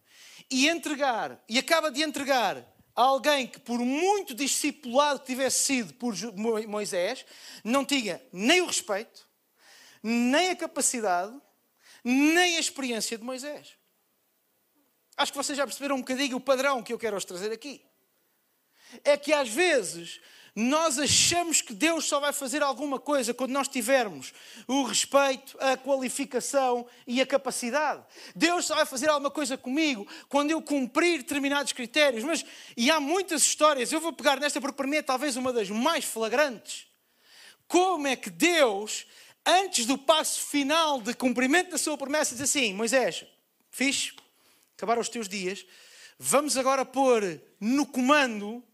e 0.51 0.69
entregar, 0.69 1.43
e 1.49 1.59
acaba 1.59 1.91
de 1.91 2.03
entregar 2.03 2.63
alguém 3.03 3.47
que, 3.47 3.59
por 3.59 3.79
muito 3.79 4.35
discipulado 4.35 5.21
que 5.21 5.27
tivesse 5.27 5.65
sido 5.65 5.95
por 5.95 6.15
Moisés, 6.67 7.25
não 7.65 7.85
tinha 7.85 8.23
nem 8.33 8.61
o 8.61 8.67
respeito, 8.67 9.27
nem 10.03 10.51
a 10.51 10.57
capacidade, 10.57 11.35
nem 12.05 12.57
a 12.57 12.61
experiência 12.61 13.17
de 13.17 13.25
Moisés. 13.25 13.77
Acho 15.17 15.33
que 15.33 15.39
vocês 15.39 15.57
já 15.57 15.67
perceberam 15.67 15.97
um 15.97 16.01
bocadinho 16.01 16.37
o 16.37 16.41
padrão 16.41 16.83
que 16.83 16.93
eu 16.93 16.99
quero 16.99 17.17
vos 17.17 17.25
trazer 17.25 17.53
aqui. 17.53 17.85
É 19.05 19.17
que 19.17 19.33
às 19.33 19.49
vezes 19.49 20.21
nós 20.55 20.99
achamos 20.99 21.61
que 21.61 21.73
Deus 21.73 22.07
só 22.07 22.19
vai 22.19 22.33
fazer 22.33 22.63
alguma 22.63 22.99
coisa 22.99 23.33
quando 23.33 23.53
nós 23.53 23.69
tivermos 23.69 24.33
o 24.67 24.83
respeito, 24.83 25.57
a 25.61 25.77
qualificação 25.77 26.87
e 27.07 27.21
a 27.21 27.27
capacidade. 27.27 28.03
Deus 28.35 28.67
só 28.67 28.75
vai 28.75 28.87
fazer 28.87 29.09
alguma 29.09 29.31
coisa 29.31 29.57
comigo 29.57 30.07
quando 30.29 30.51
eu 30.51 30.61
cumprir 30.61 31.19
determinados 31.19 31.73
critérios. 31.73 32.25
Mas, 32.25 32.45
e 32.77 32.91
há 32.91 32.99
muitas 32.99 33.43
histórias, 33.43 33.93
eu 33.93 34.01
vou 34.01 34.13
pegar 34.13 34.41
nesta 34.41 34.61
porque 34.61 34.77
para 34.77 34.87
mim 34.87 34.97
é 34.97 35.03
talvez 35.03 35.37
uma 35.37 35.53
das 35.53 35.71
mais 35.71 36.05
flagrantes. 36.05 36.87
Como 37.69 38.09
é 38.09 38.17
que 38.17 38.31
Deus, 38.31 39.07
antes 39.47 39.87
do 39.87 39.97
passo 39.97 40.41
final 40.41 41.01
de 41.01 41.15
cumprimento 41.15 41.71
da 41.71 41.79
sua 41.79 41.97
promessa, 41.97 42.35
diz 42.35 42.43
assim: 42.43 42.75
Moisés, 42.75 43.25
fixe, 43.71 44.13
acabaram 44.77 45.01
os 45.01 45.09
teus 45.09 45.29
dias, 45.29 45.65
vamos 46.19 46.57
agora 46.57 46.85
pôr 46.85 47.41
no 47.61 47.87
comando 47.87 48.65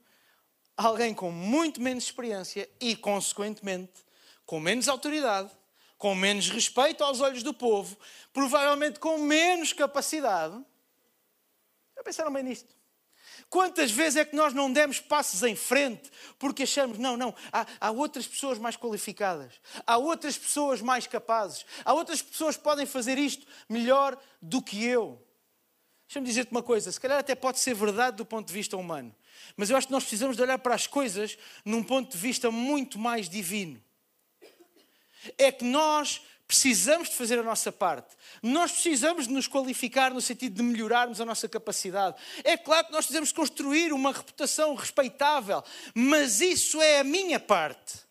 alguém 0.76 1.14
com 1.14 1.31
muito 1.31 1.81
menos 1.81 2.05
experiência 2.05 2.69
e, 2.81 2.94
consequentemente, 2.94 4.05
com 4.44 4.61
menos 4.61 4.88
autoridade, 4.88 5.50
com 5.96 6.14
menos 6.14 6.50
respeito 6.50 7.02
aos 7.02 7.20
olhos 7.20 7.43
do 7.43 7.55
povo, 7.55 7.96
provavelmente 8.32 9.00
com 9.00 9.19
menos 9.19 9.73
capacidade. 9.73 10.55
Já 11.96 12.02
pensaram 12.02 12.32
bem 12.32 12.44
nisto? 12.44 12.76
Quantas 13.49 13.90
vezes 13.90 14.17
é 14.17 14.25
que 14.25 14.34
nós 14.34 14.52
não 14.52 14.73
demos 14.73 15.00
passos 15.00 15.43
em 15.43 15.55
frente 15.55 16.11
porque 16.38 16.64
achamos, 16.64 16.99
não, 16.99 17.17
não, 17.17 17.34
há, 17.52 17.67
há, 17.81 17.90
outras 17.90 18.26
pessoas 18.26 18.58
mais 18.58 18.76
qualificadas, 18.76 19.55
há 19.87 19.96
outras 19.96 20.37
pessoas 20.37 20.81
mais 20.82 21.06
capazes, 21.06 21.64
há 21.84 21.94
outras 21.94 22.20
pessoas 22.20 22.56
que 22.56 22.62
podem 22.62 22.87
fazer 22.87 23.19
isto 23.19 23.46
melhor 23.69 24.19
do 24.43 24.61
que 24.61 24.84
eu. 24.84 25.25
Deixa-me 26.06 26.26
dizer-te 26.26 26.50
uma 26.52 26.62
coisa, 26.62 26.90
se 26.92 27.00
calhar 27.00 27.18
até 27.18 27.34
pode 27.34 27.58
ser 27.58 27.75
verdade 27.75 28.16
do 28.16 28.25
ponto 28.25 28.46
de 28.46 28.52
vista 28.54 28.76
humano. 28.76 29.14
Mas 29.56 29.70
eu 29.70 29.76
acho 29.76 29.88
que 29.88 29.92
nós 29.92 30.04
precisamos 30.04 30.36
de 30.36 30.42
olhar 30.42 30.58
para 30.58 30.75
as 30.75 30.86
coisas 30.86 31.36
num 31.64 31.82
ponto 31.82 32.12
de 32.12 32.18
vista 32.18 32.50
muito 32.50 32.98
mais 32.98 33.28
divino. 33.28 33.82
É 35.36 35.50
que 35.50 35.64
nós 35.64 36.22
precisamos 36.46 37.08
de 37.08 37.16
fazer 37.16 37.38
a 37.38 37.42
nossa 37.42 37.72
parte. 37.72 38.14
Nós 38.42 38.70
precisamos 38.70 39.26
de 39.26 39.32
nos 39.32 39.48
qualificar 39.48 40.14
no 40.14 40.20
sentido 40.20 40.56
de 40.56 40.62
melhorarmos 40.62 41.20
a 41.20 41.25
nossa 41.25 41.48
capacidade. 41.48 42.16
É 42.44 42.56
claro 42.56 42.86
que 42.86 42.92
nós 42.92 43.04
precisamos 43.04 43.32
construir 43.32 43.92
uma 43.92 44.12
reputação 44.12 44.75
respeitável, 44.75 45.62
mas 45.92 46.40
isso 46.40 46.80
é 46.80 47.00
a 47.00 47.04
minha 47.04 47.40
parte. 47.40 48.06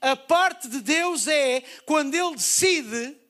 A 0.00 0.14
parte 0.14 0.68
de 0.68 0.80
Deus 0.80 1.26
é 1.26 1.62
quando 1.84 2.14
Ele 2.14 2.36
decide 2.36 3.23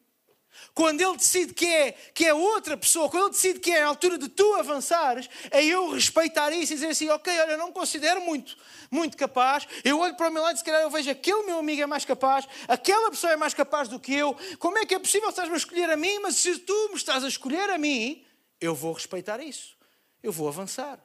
quando 0.75 1.01
Ele 1.01 1.17
decide 1.17 1.55
que 1.55 1.67
é, 1.67 1.93
que 1.93 2.27
é 2.27 2.35
outra 2.35 2.77
pessoa, 2.77 3.09
quando 3.09 3.25
Ele 3.25 3.33
decide 3.33 3.61
que 3.61 3.71
é 3.71 3.83
a 3.83 3.87
altura 3.87 4.19
de 4.19 4.29
tu 4.29 4.55
avançares, 4.57 5.31
é 5.53 5.65
eu 5.65 5.93
respeitar 5.93 6.51
isso 6.53 6.73
e 6.73 6.75
dizer 6.75 6.89
assim: 6.89 7.09
ok, 7.09 7.33
olha, 7.41 7.57
não 7.57 7.69
me 7.69 7.73
considero 7.73 8.21
muito, 8.21 8.57
muito 8.91 9.17
capaz. 9.17 9.69
Eu 9.85 10.01
olho 10.01 10.17
para 10.17 10.29
o 10.29 10.33
meu 10.33 10.43
lado 10.43 10.57
e 10.57 10.59
se 10.59 10.65
calhar 10.65 10.83
eu 10.83 10.91
vejo 10.91 11.09
aquele 11.09 11.45
meu 11.45 11.59
amigo 11.61 11.81
é 11.81 11.87
mais 11.87 12.05
capaz, 12.05 12.47
aquela 12.67 13.09
pessoa 13.11 13.33
é 13.33 13.37
mais 13.37 13.55
capaz 13.55 13.89
do 13.89 14.01
que 14.01 14.13
eu. 14.13 14.37
Como 14.59 14.77
é 14.77 14.85
que 14.85 14.97
é 14.97 14.99
possível 14.99 15.29
estás-me 15.29 15.55
a 15.55 15.59
escolher 15.59 15.89
a 15.89 15.97
mim? 15.97 16.19
Mas 16.19 16.37
se 16.37 16.59
tu 16.59 16.89
me 16.89 16.97
estás 16.97 17.23
a 17.23 17.29
escolher 17.29 17.71
a 17.71 17.79
mim, 17.79 18.27
eu 18.61 18.75
vou 18.75 18.93
respeitar 18.93 19.41
isso. 19.41 19.77
Eu 20.21 20.33
vou 20.33 20.49
avançar. 20.49 20.99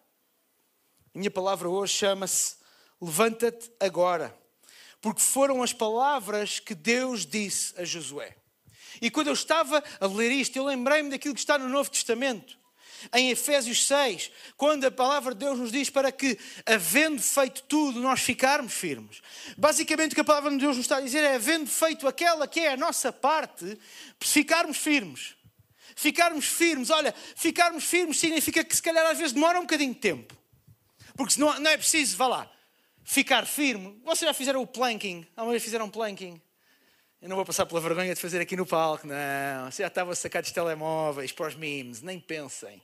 A 1.14 1.18
minha 1.18 1.30
palavra 1.30 1.70
hoje 1.70 1.94
chama-se 1.94 2.58
Levanta-te 3.00 3.72
agora. 3.80 4.36
Porque 5.00 5.22
foram 5.22 5.64
as 5.64 5.72
palavras 5.72 6.60
que 6.60 6.76
Deus 6.76 7.26
disse 7.26 7.74
a 7.80 7.86
Josué. 7.86 8.36
E 9.02 9.10
quando 9.10 9.28
eu 9.28 9.34
estava 9.34 9.84
a 10.00 10.08
ler 10.08 10.32
isto, 10.32 10.56
eu 10.56 10.66
lembrei-me 10.66 11.10
daquilo 11.10 11.34
que 11.34 11.40
está 11.40 11.58
no 11.58 11.70
Novo 11.70 11.90
Testamento. 11.90 12.58
Em 13.14 13.30
Efésios 13.30 13.86
6, 13.88 14.30
quando 14.58 14.86
a 14.86 14.92
palavra 14.92 15.34
de 15.34 15.40
Deus 15.40 15.58
nos 15.58 15.72
diz 15.72 15.90
para 15.90 16.12
que, 16.12 16.38
havendo 16.66 17.22
feito 17.22 17.64
tudo, 17.64 18.02
nós 18.02 18.20
ficarmos 18.20 18.74
firmes. 18.74 19.22
Basicamente, 19.58 20.12
o 20.12 20.16
que 20.16 20.22
a 20.22 20.26
palavra 20.26 20.52
de 20.52 20.58
Deus 20.58 20.76
nos 20.76 20.86
está 20.86 20.98
a 20.98 21.02
dizer 21.02 21.24
é: 21.24 21.36
havendo 21.36 21.68
feito 21.68 22.08
aquela 22.08 22.48
que 22.48 22.60
é 22.60 22.74
a 22.74 22.78
nossa 22.78 23.14
parte, 23.14 23.78
ficarmos 24.20 24.78
firmes. 24.78 25.36
Ficarmos 25.96 26.46
firmes, 26.46 26.90
olha, 26.90 27.14
ficarmos 27.36 27.84
firmes 27.84 28.18
significa 28.18 28.64
que 28.64 28.76
se 28.76 28.82
calhar 28.82 29.06
às 29.06 29.18
vezes 29.18 29.34
demora 29.34 29.60
um 29.60 29.64
bocadinho 29.64 29.94
de 29.94 30.00
tempo. 30.00 30.34
Porque 31.16 31.34
se 31.34 31.40
não, 31.40 31.60
não 31.60 31.72
é 31.72 31.78
preciso, 31.78 32.16
vá 32.16 32.28
lá, 32.28 32.52
ficar 33.04 33.46
firme. 33.46 34.00
Vocês 34.06 34.28
já 34.28 34.34
fizeram 34.34 34.62
o 34.62 34.68
planking? 34.68 35.28
Alguma 35.36 35.52
vez 35.52 35.64
fizeram 35.64 35.90
planking? 35.90 36.42
Eu 37.22 37.28
não 37.28 37.36
vou 37.36 37.46
passar 37.46 37.66
pela 37.66 37.82
vergonha 37.82 38.16
de 38.16 38.22
fazer 38.22 38.40
aqui 38.40 38.56
no 38.56 38.66
palco, 38.66 39.06
não. 39.06 39.70
Já 39.72 39.88
estava 39.88 40.14
a 40.14 40.16
sacar 40.16 40.42
dos 40.42 40.54
telemóveis 40.54 41.34
para 41.34 41.50
os 41.50 41.56
memes, 41.56 42.02
nem 42.02 42.18
pensem. 42.18 42.82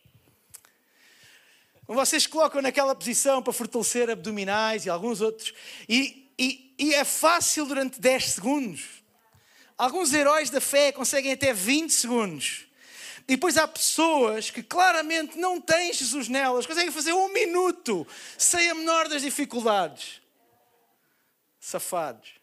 Vocês 1.88 2.28
colocam 2.28 2.62
naquela 2.62 2.94
posição 2.94 3.42
para 3.42 3.54
fortalecer 3.54 4.10
abdominais 4.10 4.86
e 4.86 4.90
alguns 4.90 5.22
outros, 5.22 5.54
e, 5.88 6.30
e, 6.38 6.76
e 6.78 6.94
é 6.94 7.06
fácil 7.06 7.66
durante 7.66 8.02
10 8.02 8.32
segundos. 8.32 8.84
Alguns 9.78 10.14
heróis 10.14 10.50
da 10.50 10.60
fé 10.60 10.92
conseguem 10.92 11.32
até 11.32 11.54
20 11.54 11.92
segundos. 11.92 12.66
E 13.20 13.36
depois 13.38 13.56
há 13.56 13.66
pessoas 13.66 14.50
que 14.50 14.62
claramente 14.62 15.38
não 15.38 15.62
têm 15.62 15.94
Jesus 15.94 16.28
nelas, 16.28 16.66
conseguem 16.66 16.92
fazer 16.92 17.14
um 17.14 17.32
minuto 17.32 18.06
sem 18.38 18.70
a 18.70 18.76
menor 18.76 19.08
das 19.08 19.22
dificuldades. 19.22 20.22
Safados. 21.58 22.35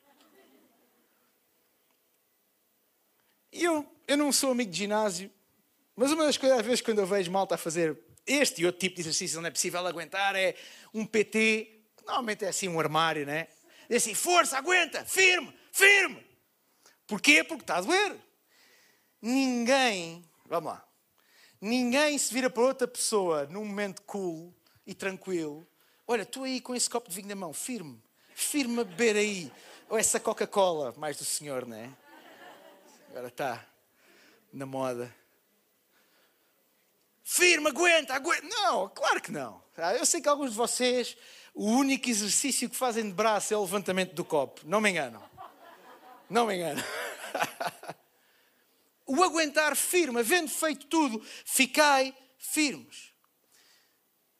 E 3.53 3.65
eu, 3.65 3.87
eu 4.09 4.17
não 4.17 4.33
sou 4.33 4.51
amigo 4.51 4.71
de 4.71 4.79
ginásio, 4.79 5.31
mas 5.95 6.11
uma 6.11 6.25
das 6.25 6.39
coisas, 6.39 6.59
às 6.59 6.65
vezes, 6.65 6.81
quando 6.81 7.01
eu 7.01 7.07
vejo 7.07 7.31
malta 7.31 7.55
a 7.55 7.59
fazer 7.59 7.99
este 8.27 8.63
e 8.63 8.67
outro 8.67 8.81
tipo 8.81 8.97
de 8.97 9.03
exercício 9.03 9.41
não 9.41 9.47
é 9.47 9.51
possível 9.51 9.87
aguentar, 9.87 10.35
é 10.35 10.57
um 10.95 11.05
PT, 11.05 11.83
normalmente 12.07 12.45
é 12.45 12.49
assim 12.49 12.67
um 12.69 12.81
armário, 12.81 13.27
né? 13.27 13.49
Diz 13.91 14.03
assim, 14.03 14.15
força, 14.15 14.57
aguenta, 14.57 15.05
firme, 15.05 15.55
firme. 15.71 16.27
Porquê? 17.07 17.45
Porque 17.45 17.63
está 17.63 17.77
a 17.77 17.81
doer. 17.83 18.17
Ninguém, 19.21 20.25
vamos 20.47 20.73
lá, 20.73 20.89
ninguém 21.61 22.17
se 22.17 22.33
vira 22.33 22.49
para 22.49 22.63
outra 22.63 22.89
pessoa 22.89 23.47
num 23.47 23.65
momento 23.65 24.03
cool 24.03 24.53
e 24.87 24.95
tranquilo. 24.95 25.67
Olha, 26.09 26.25
tu 26.25 26.43
aí 26.43 26.61
com 26.61 26.75
esse 26.75 26.89
copo 26.89 27.09
de 27.09 27.15
vinho 27.15 27.29
na 27.29 27.35
mão, 27.35 27.53
firme, 27.53 28.03
firme 28.35 28.81
a 28.81 28.85
beber 28.85 29.17
aí. 29.17 29.53
Ou 29.89 29.99
essa 29.99 30.19
Coca-Cola, 30.19 30.95
mais 30.97 31.19
do 31.19 31.25
senhor, 31.25 31.67
não 31.67 31.77
é? 31.77 31.91
Agora 33.13 33.29
está 33.29 33.69
na 34.51 34.65
moda. 34.65 35.15
Firme, 37.23 37.69
aguenta, 37.69 38.15
aguenta. 38.15 38.47
Não, 38.47 38.89
claro 38.89 39.21
que 39.21 39.31
não. 39.31 39.63
Ah, 39.77 39.95
eu 39.95 40.07
sei 40.07 40.23
que 40.23 40.31
alguns 40.31 40.53
de 40.53 40.57
vocês, 40.57 41.15
o 41.53 41.67
único 41.67 42.09
exercício 42.09 42.71
que 42.71 42.75
fazem 42.77 43.05
de 43.05 43.13
braço 43.13 43.53
é 43.53 43.57
o 43.59 43.61
levantamento 43.61 44.15
do 44.15 44.25
copo. 44.25 44.63
Não 44.65 44.81
me 44.81 44.89
enganam. 44.89 45.23
Não 46.31 46.47
me 46.47 46.57
enganam. 46.57 46.83
o 49.05 49.23
aguentar 49.23 49.77
firme, 49.77 50.21
havendo 50.21 50.49
feito 50.51 50.87
tudo, 50.87 51.23
ficai 51.45 52.17
firmes. 52.39 53.13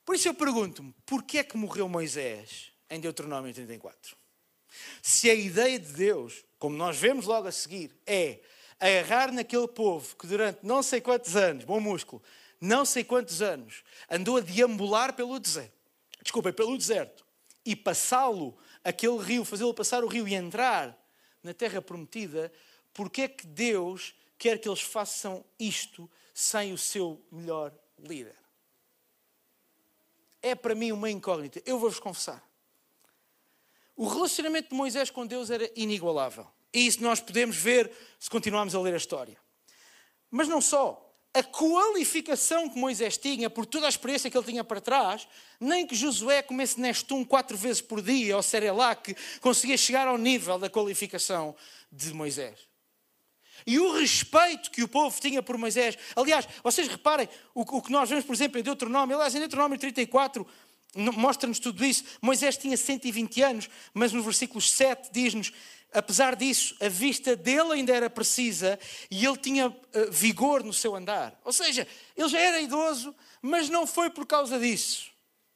Por 0.03 0.15
isso 0.15 0.29
eu 0.29 0.35
pergunto-me, 0.35 0.95
porquê 1.05 1.41
é 1.41 1.45
que 1.45 1.59
morreu 1.59 1.91
Moisés 1.91 2.73
em 2.89 2.99
Deuteronômio 2.99 3.53
34? 3.53 4.17
Se 5.03 5.29
a 5.29 5.35
ideia 5.35 5.79
de 5.79 5.93
Deus, 5.93 6.43
como 6.59 6.75
nós 6.75 6.97
vemos 6.97 7.27
logo 7.27 7.47
a 7.47 7.53
seguir, 7.53 7.95
é 8.07 8.41
agarrar 8.83 9.31
naquele 9.31 9.69
povo 9.69 10.17
que 10.17 10.27
durante 10.27 10.59
não 10.67 10.83
sei 10.83 11.01
quantos 11.01 11.37
anos, 11.37 11.65
bom 11.65 11.79
músculo, 11.79 12.21
não 12.61 12.85
sei 12.85 13.05
quantos 13.05 13.41
anos, 13.41 13.85
andou 14.11 14.39
a 14.39 14.41
deambular 14.41 15.15
pelo 15.15 15.39
deserto, 15.39 15.73
desculpem, 16.21 16.53
pelo 16.53 16.77
deserto, 16.77 17.25
e 17.65 17.77
passá-lo, 17.77 18.59
aquele 18.83 19.19
rio, 19.19 19.45
fazê-lo 19.45 19.73
passar 19.73 20.03
o 20.03 20.09
rio 20.09 20.27
e 20.27 20.35
entrar 20.35 20.99
na 21.45 21.55
terra 21.55 21.81
prometida, 21.81 22.53
porque 22.93 23.23
é 23.23 23.29
que 23.29 23.47
Deus 23.47 24.15
quer 24.37 24.59
que 24.59 24.69
eles 24.69 24.81
façam 24.81 25.45
isto 25.59 26.11
sem 26.35 26.73
o 26.73 26.79
seu 26.79 27.25
melhor 27.31 27.73
líder? 27.97 28.35
É 30.43 30.57
para 30.57 30.75
mim 30.75 30.91
uma 30.91 31.09
incógnita. 31.09 31.63
Eu 31.65 31.79
vou-vos 31.79 32.01
confessar. 32.01 32.43
O 33.97 34.09
relacionamento 34.09 34.71
de 34.71 34.75
Moisés 34.75 35.09
com 35.09 35.25
Deus 35.25 35.51
era 35.51 35.71
inigualável. 35.77 36.49
E 36.73 36.87
isso 36.87 37.03
nós 37.03 37.21
podemos 37.21 37.57
ver 37.57 37.91
se 38.19 38.31
continuarmos 38.31 38.75
a 38.75 38.81
ler 38.81 38.95
a 38.95 38.97
história. 38.97 39.37
Mas 40.31 40.49
não 40.49 40.61
só. 40.61 41.09
A 41.35 41.43
qualificação 41.43 42.69
que 42.69 42.79
Moisés 42.79 43.17
tinha, 43.17 43.49
por 43.49 43.65
toda 43.65 43.87
a 43.87 43.89
experiência 43.89 44.31
que 44.31 44.37
ele 44.37 44.45
tinha 44.45 44.63
para 44.63 44.83
trás, 44.83 45.27
nem 45.59 45.87
que 45.87 45.95
Josué 45.95 46.43
comesse 46.43 46.79
neste 46.79 47.15
um 47.15 47.25
quatro 47.25 47.57
vezes 47.57 47.81
por 47.81 48.03
dia, 48.03 48.37
ou 48.37 48.43
que 49.03 49.17
conseguia 49.41 49.77
chegar 49.79 50.07
ao 50.07 50.19
nível 50.19 50.59
da 50.59 50.69
qualificação 50.69 51.57
de 51.91 52.13
Moisés. 52.13 52.73
E 53.67 53.79
o 53.79 53.93
respeito 53.95 54.71
que 54.71 54.83
o 54.83 54.89
povo 54.89 55.19
tinha 55.21 55.43
por 55.43 55.57
Moisés. 55.57 55.97
Aliás, 56.17 56.47
vocês 56.63 56.89
reparem 56.89 57.29
o, 57.55 57.81
que 57.81 57.93
nós 57.93 58.09
vemos, 58.09 58.25
por 58.25 58.35
exemplo, 58.35 58.59
em 58.59 58.63
Deuteronômio. 58.63 59.17
Aliás, 59.17 59.35
em 59.35 59.39
Deuteronômio 59.39 59.79
34, 59.79 60.47
mostra-nos 60.95 61.59
tudo 61.59 61.85
isso. 61.85 62.05
Moisés 62.21 62.57
tinha 62.57 62.77
120 62.77 63.43
anos, 63.43 63.71
mas 63.95 64.13
no 64.13 64.23
versículo 64.23 64.61
7 64.61 65.11
diz-nos: 65.13 65.53
apesar 65.93 66.35
disso, 66.35 66.75
a 66.81 66.89
vista 66.89 67.37
dele 67.37 67.75
ainda 67.75 67.95
era 67.95 68.11
precisa 68.11 68.79
e 69.11 69.25
ele 69.25 69.37
tinha 69.37 69.69
uh, 69.69 69.75
vigor 70.11 70.65
no 70.65 70.73
seu 70.73 70.95
andar. 70.97 71.39
Ou 71.45 71.53
seja, 71.53 71.87
ele 72.17 72.29
já 72.29 72.41
era 72.41 72.61
idoso, 72.61 73.15
mas 73.41 73.69
não 73.69 73.87
foi 73.87 74.11
por 74.11 74.27
causa 74.27 74.59
disso. 74.59 75.12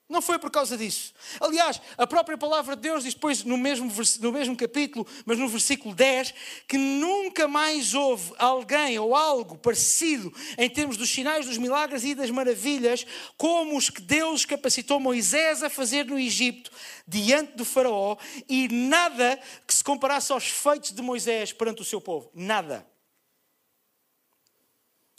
Não 0.08 0.22
foi 0.22 0.38
por 0.38 0.52
causa 0.52 0.76
disso. 0.76 1.12
Aliás, 1.40 1.80
a 1.98 2.06
própria 2.06 2.38
palavra 2.38 2.76
de 2.76 2.82
Deus 2.82 3.02
diz 3.02 3.14
depois 3.14 3.42
no 3.42 3.56
mesmo, 3.56 3.90
no 4.20 4.32
mesmo 4.32 4.56
capítulo, 4.56 5.04
mas 5.24 5.36
no 5.36 5.48
versículo 5.48 5.92
10, 5.92 6.32
que 6.68 6.78
nunca 6.78 7.48
mais 7.48 7.92
houve 7.92 8.32
alguém 8.38 8.96
ou 9.00 9.16
algo 9.16 9.58
parecido 9.58 10.32
em 10.56 10.70
termos 10.70 10.96
dos 10.96 11.10
sinais, 11.10 11.46
dos 11.46 11.58
milagres 11.58 12.04
e 12.04 12.14
das 12.14 12.30
maravilhas, 12.30 13.04
como 13.36 13.76
os 13.76 13.90
que 13.90 14.00
Deus 14.00 14.44
capacitou 14.44 15.00
Moisés 15.00 15.64
a 15.64 15.68
fazer 15.68 16.04
no 16.04 16.18
Egito, 16.18 16.70
diante 17.06 17.56
do 17.56 17.64
Faraó, 17.64 18.16
e 18.48 18.68
nada 18.68 19.40
que 19.66 19.74
se 19.74 19.82
comparasse 19.82 20.30
aos 20.30 20.46
feitos 20.46 20.92
de 20.92 21.02
Moisés 21.02 21.52
perante 21.52 21.82
o 21.82 21.84
seu 21.84 22.00
povo. 22.00 22.30
Nada. 22.32 22.86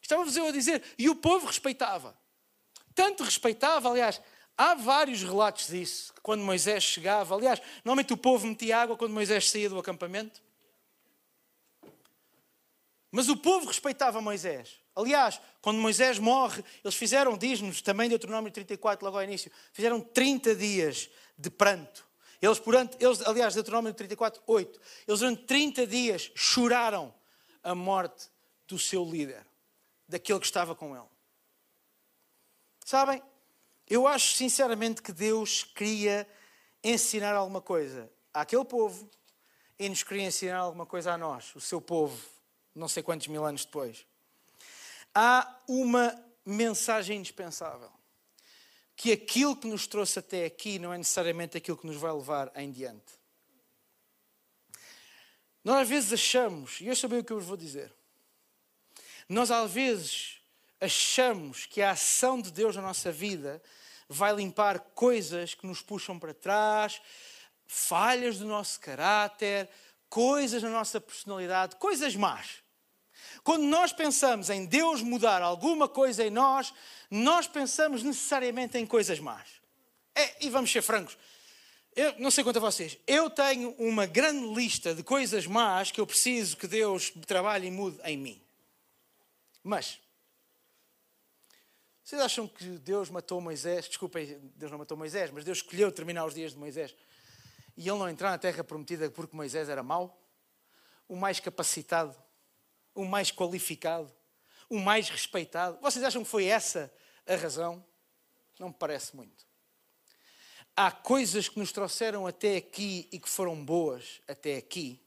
Estava-vos 0.01 0.37
eu 0.37 0.47
a 0.47 0.51
dizer, 0.51 0.81
e 0.97 1.09
o 1.09 1.15
povo 1.15 1.47
respeitava. 1.47 2.17
Tanto 2.95 3.25
respeitava, 3.25 3.89
aliás, 3.89 4.21
Há 4.57 4.73
vários 4.73 5.21
relatos 5.21 5.67
disso, 5.67 6.13
quando 6.23 6.41
Moisés 6.41 6.83
chegava. 6.83 7.35
Aliás, 7.35 7.61
normalmente 7.85 8.11
o 8.11 8.17
povo 8.17 8.47
metia 8.47 8.81
água 8.81 8.97
quando 8.97 9.13
Moisés 9.13 9.49
saía 9.49 9.69
do 9.69 9.77
acampamento. 9.77 10.41
Mas 13.11 13.29
o 13.29 13.37
povo 13.37 13.67
respeitava 13.67 14.19
Moisés. 14.19 14.79
Aliás, 14.95 15.39
quando 15.61 15.79
Moisés 15.79 16.17
morre, 16.17 16.63
eles 16.83 16.95
fizeram, 16.95 17.37
diz-nos 17.37 17.83
também 17.83 18.09
Deuteronômio 18.09 18.51
34, 18.51 19.05
logo 19.05 19.17
ao 19.17 19.23
início, 19.23 19.51
fizeram 19.71 20.01
30 20.01 20.55
dias 20.55 21.07
de 21.37 21.51
pranto. 21.51 22.07
Eles, 22.41 22.59
durante, 22.59 22.97
eles 23.03 23.21
aliás, 23.21 23.53
Deuteronômio 23.53 23.93
34, 23.93 24.41
8, 24.45 24.81
eles 25.07 25.19
durante 25.19 25.43
30 25.43 25.85
dias 25.85 26.31
choraram 26.35 27.13
a 27.63 27.75
morte 27.75 28.27
do 28.67 28.77
seu 28.79 29.05
líder, 29.05 29.45
daquele 30.07 30.39
que 30.39 30.45
estava 30.45 30.75
com 30.75 30.95
ele. 30.95 31.05
Sabem, 32.83 33.21
eu 33.89 34.07
acho 34.07 34.35
sinceramente 34.35 35.01
que 35.01 35.11
Deus 35.11 35.63
queria 35.63 36.27
ensinar 36.83 37.35
alguma 37.35 37.61
coisa 37.61 38.11
àquele 38.33 38.65
povo 38.65 39.09
e 39.79 39.87
nos 39.87 40.03
queria 40.03 40.25
ensinar 40.25 40.57
alguma 40.57 40.85
coisa 40.85 41.13
a 41.13 41.17
nós, 41.17 41.55
o 41.55 41.61
seu 41.61 41.79
povo, 41.79 42.17
não 42.75 42.87
sei 42.87 43.01
quantos 43.01 43.27
mil 43.27 43.45
anos 43.45 43.65
depois. 43.65 44.05
Há 45.13 45.61
uma 45.67 46.15
mensagem 46.45 47.17
indispensável. 47.17 47.91
Que 48.95 49.11
aquilo 49.11 49.55
que 49.55 49.67
nos 49.67 49.85
trouxe 49.85 50.19
até 50.19 50.45
aqui 50.45 50.79
não 50.79 50.91
é 50.91 50.97
necessariamente 50.97 51.55
aquilo 51.55 51.77
que 51.77 51.85
nos 51.85 51.97
vai 51.97 52.11
levar 52.11 52.51
em 52.55 52.71
diante. 52.71 53.13
Nós 55.63 55.81
às 55.81 55.89
vezes 55.89 56.13
achamos, 56.13 56.81
e 56.81 56.87
eu 56.87 56.95
sabia 56.95 57.19
o 57.19 57.23
que 57.23 57.31
eu 57.31 57.37
vos 57.37 57.47
vou 57.47 57.57
dizer, 57.57 57.93
nós 59.29 59.51
às 59.51 59.71
vezes 59.71 60.36
achamos 60.79 61.65
que 61.65 61.81
a 61.81 61.91
ação 61.91 62.41
de 62.41 62.51
Deus 62.51 62.75
na 62.75 62.81
nossa 62.81 63.11
vida 63.11 63.61
vai 64.07 64.33
limpar 64.33 64.79
coisas 64.79 65.53
que 65.53 65.67
nos 65.67 65.81
puxam 65.81 66.17
para 66.17 66.33
trás, 66.33 67.01
falhas 67.65 68.37
do 68.37 68.45
nosso 68.45 68.79
caráter, 68.79 69.69
coisas 70.09 70.63
na 70.63 70.69
nossa 70.69 71.01
personalidade, 71.01 71.75
coisas 71.75 72.15
más. 72.15 72.63
Quando 73.43 73.63
nós 73.63 73.91
pensamos 73.91 74.49
em 74.49 74.65
Deus 74.65 75.01
mudar 75.01 75.41
alguma 75.41 75.87
coisa 75.87 76.25
em 76.25 76.29
nós, 76.29 76.73
nós 77.09 77.47
pensamos 77.47 78.03
necessariamente 78.03 78.77
em 78.77 78.85
coisas 78.85 79.19
más. 79.19 79.47
É, 80.15 80.45
e 80.45 80.49
vamos 80.49 80.71
ser 80.71 80.81
francos, 80.81 81.17
eu 81.95 82.13
não 82.19 82.29
sei 82.29 82.43
quanto 82.43 82.57
a 82.57 82.61
vocês, 82.61 82.97
eu 83.07 83.29
tenho 83.29 83.71
uma 83.71 84.05
grande 84.05 84.53
lista 84.53 84.93
de 84.93 85.01
coisas 85.01 85.47
más 85.47 85.91
que 85.91 85.99
eu 85.99 86.05
preciso 86.05 86.55
que 86.55 86.67
Deus 86.67 87.11
trabalhe 87.25 87.67
e 87.67 87.71
mude 87.71 87.99
em 88.03 88.17
mim. 88.17 88.41
Mas 89.63 89.99
vocês 92.07 92.21
acham 92.21 92.47
que 92.47 92.63
Deus 92.77 93.09
matou 93.09 93.41
Moisés? 93.41 93.85
Desculpem, 93.85 94.39
Deus 94.55 94.71
não 94.71 94.77
matou 94.77 94.95
Moisés, 94.95 95.29
mas 95.29 95.43
Deus 95.43 95.57
escolheu 95.57 95.91
terminar 95.91 96.23
os 96.25 96.33
dias 96.33 96.53
de 96.53 96.57
Moisés 96.57 96.95
e 97.75 97.81
ele 97.81 97.99
não 97.99 98.07
entrar 98.07 98.31
na 98.31 98.37
terra 98.37 98.63
prometida 98.63 99.11
porque 99.11 99.35
Moisés 99.35 99.67
era 99.67 99.83
mau? 99.83 100.17
O 101.05 101.17
mais 101.17 101.41
capacitado, 101.41 102.15
o 102.95 103.03
mais 103.03 103.29
qualificado, 103.29 104.09
o 104.69 104.79
mais 104.79 105.09
respeitado. 105.09 105.77
Vocês 105.81 106.01
acham 106.01 106.23
que 106.23 106.29
foi 106.29 106.45
essa 106.45 106.89
a 107.27 107.35
razão? 107.35 107.85
Não 108.57 108.69
me 108.69 108.73
parece 108.73 109.13
muito. 109.13 109.45
Há 110.77 110.89
coisas 110.89 111.49
que 111.49 111.59
nos 111.59 111.73
trouxeram 111.73 112.25
até 112.25 112.55
aqui 112.55 113.09
e 113.11 113.19
que 113.19 113.27
foram 113.27 113.65
boas 113.65 114.21
até 114.29 114.55
aqui, 114.55 115.05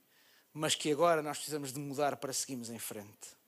mas 0.52 0.74
que 0.74 0.92
agora 0.92 1.22
nós 1.22 1.38
precisamos 1.38 1.72
de 1.72 1.78
mudar 1.78 2.18
para 2.18 2.34
seguirmos 2.34 2.68
em 2.68 2.78
frente. 2.78 3.39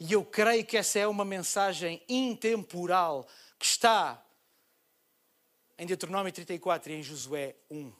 E 0.00 0.12
eu 0.12 0.24
creio 0.24 0.64
que 0.64 0.76
essa 0.76 0.98
é 0.98 1.06
uma 1.06 1.24
mensagem 1.24 2.02
intemporal 2.08 3.26
que 3.58 3.66
está 3.66 4.22
em 5.78 5.86
Deuteronômio 5.86 6.32
34 6.32 6.92
e 6.92 6.96
em 6.96 7.02
Josué 7.02 7.54
1. 7.70 7.92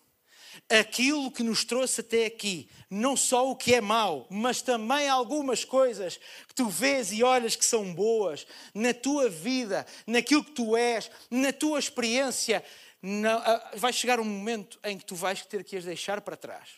Aquilo 0.69 1.31
que 1.31 1.43
nos 1.43 1.65
trouxe 1.65 2.01
até 2.01 2.27
aqui, 2.27 2.69
não 2.91 3.17
só 3.17 3.51
o 3.51 3.57
que 3.57 3.75
é 3.75 3.81
mau, 3.81 4.27
mas 4.31 4.63
também 4.63 5.09
algumas 5.09 5.65
coisas 5.65 6.19
que 6.49 6.55
tu 6.55 6.69
vês 6.69 7.13
e 7.13 7.23
olhas 7.23 7.55
que 7.55 7.65
são 7.65 7.93
boas 7.95 8.47
na 8.75 8.95
tua 8.95 9.29
vida, 9.29 9.87
naquilo 10.07 10.45
que 10.45 10.53
tu 10.53 10.77
és, 10.77 11.11
na 11.31 11.53
tua 11.53 11.79
experiência, 11.79 12.65
não, 13.01 13.41
vai 13.75 13.93
chegar 13.93 14.19
um 14.19 14.25
momento 14.25 14.79
em 14.83 14.99
que 14.99 15.05
tu 15.05 15.15
vais 15.15 15.45
ter 15.45 15.63
que 15.63 15.77
as 15.77 15.85
deixar 15.85 16.21
para 16.21 16.37
trás 16.37 16.69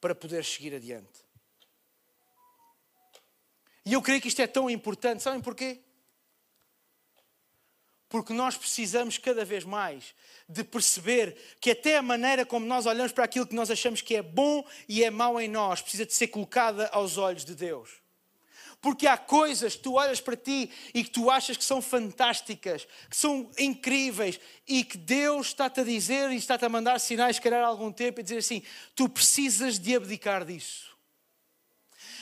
para 0.00 0.14
poder 0.14 0.44
seguir 0.44 0.74
adiante. 0.74 1.27
E 3.88 3.94
eu 3.94 4.02
creio 4.02 4.20
que 4.20 4.28
isto 4.28 4.42
é 4.42 4.46
tão 4.46 4.68
importante. 4.68 5.22
Sabem 5.22 5.40
porquê? 5.40 5.80
Porque 8.06 8.34
nós 8.34 8.54
precisamos 8.54 9.16
cada 9.16 9.46
vez 9.46 9.64
mais 9.64 10.14
de 10.46 10.62
perceber 10.62 11.34
que 11.58 11.70
até 11.70 11.96
a 11.96 12.02
maneira 12.02 12.44
como 12.44 12.66
nós 12.66 12.84
olhamos 12.84 13.12
para 13.12 13.24
aquilo 13.24 13.46
que 13.46 13.54
nós 13.54 13.70
achamos 13.70 14.02
que 14.02 14.14
é 14.14 14.20
bom 14.20 14.62
e 14.86 15.02
é 15.02 15.10
mau 15.10 15.40
em 15.40 15.48
nós 15.48 15.80
precisa 15.80 16.04
de 16.04 16.12
ser 16.12 16.28
colocada 16.28 16.86
aos 16.88 17.16
olhos 17.16 17.46
de 17.46 17.54
Deus. 17.54 17.88
Porque 18.82 19.06
há 19.06 19.16
coisas 19.16 19.74
que 19.74 19.82
tu 19.82 19.94
olhas 19.94 20.20
para 20.20 20.36
ti 20.36 20.70
e 20.92 21.02
que 21.02 21.10
tu 21.10 21.30
achas 21.30 21.56
que 21.56 21.64
são 21.64 21.80
fantásticas, 21.80 22.86
que 23.08 23.16
são 23.16 23.50
incríveis 23.58 24.38
e 24.66 24.84
que 24.84 24.98
Deus 24.98 25.46
está-te 25.46 25.80
a 25.80 25.84
dizer 25.84 26.30
e 26.30 26.36
está-te 26.36 26.66
a 26.66 26.68
mandar 26.68 27.00
sinais, 27.00 27.36
se 27.36 27.42
calhar 27.42 27.64
há 27.64 27.66
algum 27.66 27.90
tempo, 27.90 28.20
e 28.20 28.22
dizer 28.22 28.38
assim: 28.38 28.62
tu 28.94 29.08
precisas 29.08 29.78
de 29.78 29.96
abdicar 29.96 30.44
disso. 30.44 30.87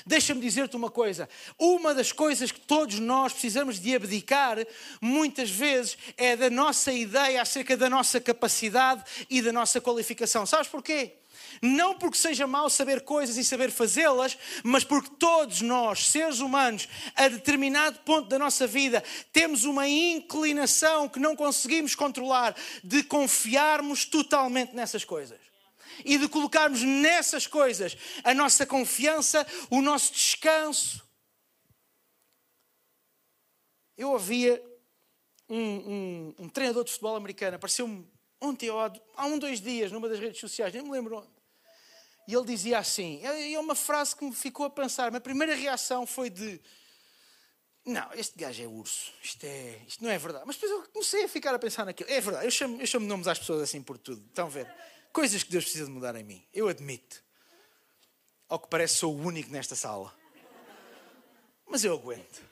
Deixa-me 0.07 0.41
dizer-te 0.41 0.77
uma 0.77 0.89
coisa: 0.89 1.29
uma 1.59 1.93
das 1.93 2.13
coisas 2.13 2.53
que 2.53 2.61
todos 2.61 3.01
nós 3.01 3.33
precisamos 3.33 3.81
de 3.81 3.97
abdicar, 3.97 4.57
muitas 5.01 5.51
vezes, 5.51 5.99
é 6.17 6.37
da 6.37 6.49
nossa 6.49 6.93
ideia 6.93 7.43
acerca 7.43 7.77
da 7.77 7.91
nossa 7.91 8.21
capacidade 8.21 9.03
e 9.29 9.43
da 9.43 9.53
nossa 9.53 9.81
qualificação. 9.81 10.47
Sabes 10.47 10.69
porquê? 10.69 11.15
Não 11.61 11.95
porque 11.95 12.19
seja 12.19 12.47
mau 12.47 12.71
saber 12.71 13.01
coisas 13.01 13.37
e 13.37 13.45
saber 13.45 13.71
fazê-las, 13.71 14.39
mas 14.63 14.85
porque 14.85 15.11
todos 15.19 15.61
nós, 15.61 16.09
seres 16.09 16.39
humanos, 16.39 16.89
a 17.17 17.27
determinado 17.29 17.99
ponto 18.01 18.29
da 18.29 18.39
nossa 18.39 18.67
vida, 18.67 19.03
temos 19.33 19.65
uma 19.65 19.89
inclinação 19.89 21.09
que 21.09 21.19
não 21.19 21.35
conseguimos 21.35 21.97
controlar 21.97 22.55
de 22.85 23.03
confiarmos 23.03 24.05
totalmente 24.05 24.73
nessas 24.73 25.05
coisas 25.05 25.47
e 26.05 26.19
de 26.19 26.29
colocarmos 26.29 26.83
nessas 26.83 27.47
coisas 27.47 27.97
a 28.25 28.35
nossa 28.35 28.67
confiança, 28.67 29.47
o 29.71 29.81
nosso 29.81 30.13
descanso. 30.13 31.05
Eu 33.97 34.11
ouvia 34.11 34.63
um, 35.49 35.57
um, 35.59 36.35
um 36.41 36.49
treinador 36.49 36.85
de 36.85 36.91
futebol 36.91 37.17
americano, 37.17 37.57
apareceu-me 37.57 38.07
ontem, 38.41 38.69
há 38.69 39.27
um, 39.27 39.39
dois 39.39 39.61
dias, 39.61 39.91
numa 39.91 40.09
das 40.09 40.19
redes 40.19 40.41
sociais, 40.41 40.73
nem 40.73 40.83
me 40.83 40.91
lembro 40.91 41.19
onde. 41.19 41.37
E 42.29 42.35
ele 42.35 42.45
dizia 42.45 42.79
assim, 42.79 43.21
é 43.23 43.59
uma 43.59 43.75
frase 43.77 44.15
que 44.17 44.25
me 44.25 44.35
ficou 44.35 44.67
a 44.67 44.71
pensar. 44.71 45.11
Minha 45.13 45.21
primeira 45.21 45.55
reação 45.55 46.05
foi 46.05 46.29
de 46.29 46.61
não, 47.87 48.13
este 48.15 48.37
gajo 48.37 48.65
é 48.65 48.67
urso, 48.67 49.13
isto, 49.23 49.45
é, 49.45 49.81
isto 49.87 50.03
não 50.03 50.11
é 50.11 50.19
verdade. 50.19 50.45
Mas 50.45 50.57
depois 50.57 50.73
eu 50.73 50.89
comecei 50.93 51.23
a 51.23 51.29
ficar 51.29 51.55
a 51.55 51.59
pensar 51.59 51.85
naquilo. 51.85 52.11
É 52.11 52.21
verdade, 52.21 52.45
eu 52.45 52.51
chamo, 52.51 52.81
eu 52.81 52.87
chamo 52.87 53.07
nomes 53.07 53.29
às 53.29 53.39
pessoas 53.39 53.63
assim 53.63 53.81
por 53.81 53.97
tudo. 53.97 54.27
Estão 54.27 54.47
a 54.47 54.51
ver? 54.51 54.75
Coisas 55.17 55.43
que 55.43 55.51
Deus 55.51 55.65
precisa 55.65 55.87
de 55.87 55.91
mudar 55.91 56.15
em 56.15 56.23
mim. 56.23 56.47
Eu 56.53 56.69
admito. 56.69 57.25
Ao 58.51 58.61
que 58.61 58.69
parece, 58.69 58.97
sou 58.97 59.15
o 59.15 59.19
único 59.19 59.51
nesta 59.51 59.75
sala. 59.75 60.15
Mas 61.67 61.85
eu 61.85 61.95
aguento. 61.95 62.43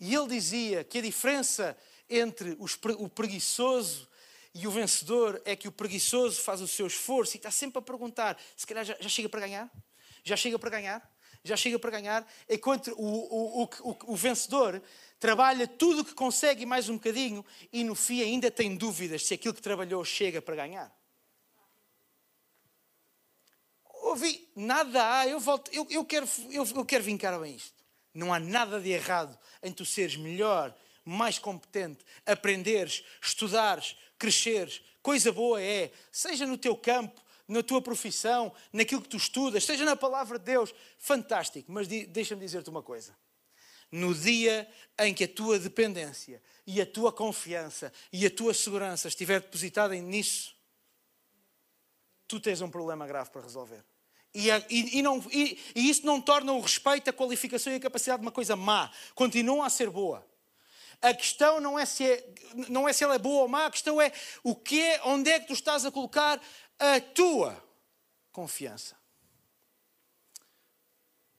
E 0.00 0.14
ele 0.14 0.28
dizia 0.28 0.82
que 0.84 0.96
a 0.96 1.02
diferença 1.02 1.76
entre 2.08 2.56
o 2.58 3.10
preguiçoso 3.10 4.08
e 4.54 4.66
o 4.66 4.70
vencedor 4.70 5.38
é 5.44 5.54
que 5.54 5.68
o 5.68 5.72
preguiçoso 5.72 6.40
faz 6.40 6.62
o 6.62 6.66
seu 6.66 6.86
esforço 6.86 7.36
e 7.36 7.40
está 7.40 7.50
sempre 7.50 7.78
a 7.78 7.82
perguntar: 7.82 8.40
se 8.56 8.66
calhar 8.66 8.82
já, 8.82 8.96
já 8.98 9.08
chega 9.10 9.28
para 9.28 9.40
ganhar? 9.40 9.70
Já 10.24 10.34
chega 10.34 10.58
para 10.58 10.70
ganhar? 10.70 11.15
Já 11.46 11.56
chega 11.56 11.78
para 11.78 11.90
ganhar? 11.90 12.26
Enquanto 12.48 12.92
o, 12.96 13.62
o, 13.62 13.64
o, 13.64 13.96
o 14.06 14.16
vencedor 14.16 14.82
trabalha 15.18 15.66
tudo 15.66 16.00
o 16.00 16.04
que 16.04 16.14
consegue 16.14 16.62
e 16.62 16.66
mais 16.66 16.88
um 16.88 16.94
bocadinho, 16.94 17.44
e 17.72 17.84
no 17.84 17.94
fim 17.94 18.20
ainda 18.20 18.50
tem 18.50 18.76
dúvidas 18.76 19.24
se 19.24 19.34
aquilo 19.34 19.54
que 19.54 19.62
trabalhou 19.62 20.04
chega 20.04 20.42
para 20.42 20.56
ganhar. 20.56 20.94
Ouvi, 24.02 24.48
nada 24.54 25.18
há, 25.18 25.26
eu, 25.26 25.40
volto, 25.40 25.70
eu, 25.72 25.86
eu, 25.90 26.04
quero, 26.04 26.28
eu, 26.50 26.64
eu 26.64 26.84
quero 26.84 27.02
vincar 27.02 27.38
bem 27.40 27.56
isto. 27.56 27.74
Não 28.14 28.32
há 28.32 28.38
nada 28.38 28.80
de 28.80 28.90
errado 28.90 29.36
em 29.62 29.72
tu 29.72 29.84
seres 29.84 30.16
melhor, 30.16 30.74
mais 31.04 31.38
competente, 31.38 32.04
aprenderes, 32.24 33.04
estudares, 33.20 33.96
cresceres. 34.18 34.82
Coisa 35.02 35.32
boa 35.32 35.60
é, 35.60 35.92
seja 36.10 36.46
no 36.46 36.58
teu 36.58 36.76
campo, 36.76 37.20
na 37.48 37.62
tua 37.62 37.80
profissão, 37.80 38.52
naquilo 38.72 39.02
que 39.02 39.08
tu 39.08 39.16
estudas, 39.16 39.64
seja 39.64 39.84
na 39.84 39.96
palavra 39.96 40.38
de 40.38 40.44
Deus, 40.44 40.74
fantástico. 40.98 41.70
Mas 41.70 41.86
deixa-me 41.86 42.40
dizer-te 42.40 42.70
uma 42.70 42.82
coisa 42.82 43.14
no 43.90 44.14
dia 44.14 44.68
em 44.98 45.14
que 45.14 45.24
a 45.24 45.28
tua 45.28 45.58
dependência 45.58 46.42
e 46.66 46.80
a 46.80 46.86
tua 46.86 47.12
confiança 47.12 47.92
e 48.12 48.26
a 48.26 48.30
tua 48.30 48.52
segurança 48.52 49.08
estiver 49.08 49.40
depositada 49.40 49.94
nisso, 49.94 50.54
tu 52.26 52.40
tens 52.40 52.60
um 52.60 52.70
problema 52.70 53.06
grave 53.06 53.30
para 53.30 53.42
resolver. 53.42 53.84
E, 54.34 54.50
e, 54.98 55.02
não, 55.02 55.24
e, 55.32 55.58
isso 55.74 56.04
não 56.04 56.20
torna 56.20 56.52
o 56.52 56.60
respeito, 56.60 57.08
a 57.08 57.12
qualificação 57.12 57.72
e 57.72 57.76
a 57.76 57.80
capacidade 57.80 58.20
de 58.20 58.26
uma 58.26 58.32
coisa 58.32 58.54
má. 58.54 58.90
Continua 59.14 59.66
a 59.66 59.70
ser 59.70 59.88
boa. 59.88 60.26
A 61.00 61.14
questão 61.14 61.60
não 61.60 61.78
é 61.78 61.86
se, 61.86 62.04
é, 62.04 62.34
não 62.68 62.88
é 62.88 62.92
se 62.92 63.04
ela 63.04 63.14
é 63.14 63.18
boa 63.18 63.42
ou 63.42 63.48
má, 63.48 63.66
a 63.66 63.70
questão 63.70 64.00
é 64.00 64.12
o 64.42 64.54
que 64.54 64.82
é, 64.82 65.00
onde 65.04 65.30
é 65.30 65.40
que 65.40 65.46
tu 65.46 65.52
estás 65.52 65.86
a 65.86 65.90
colocar 65.90 66.40
a 66.78 67.00
tua 67.00 67.62
confiança 68.32 68.96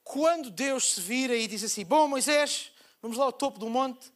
quando 0.08 0.50
Deus 0.50 0.94
se 0.94 1.02
vira 1.02 1.36
e 1.36 1.46
diz 1.46 1.62
assim: 1.62 1.84
Bom, 1.84 2.08
Moisés, 2.08 2.72
vamos 3.02 3.18
lá 3.18 3.26
ao 3.26 3.32
topo 3.32 3.58
do 3.58 3.68
monte. 3.68 4.10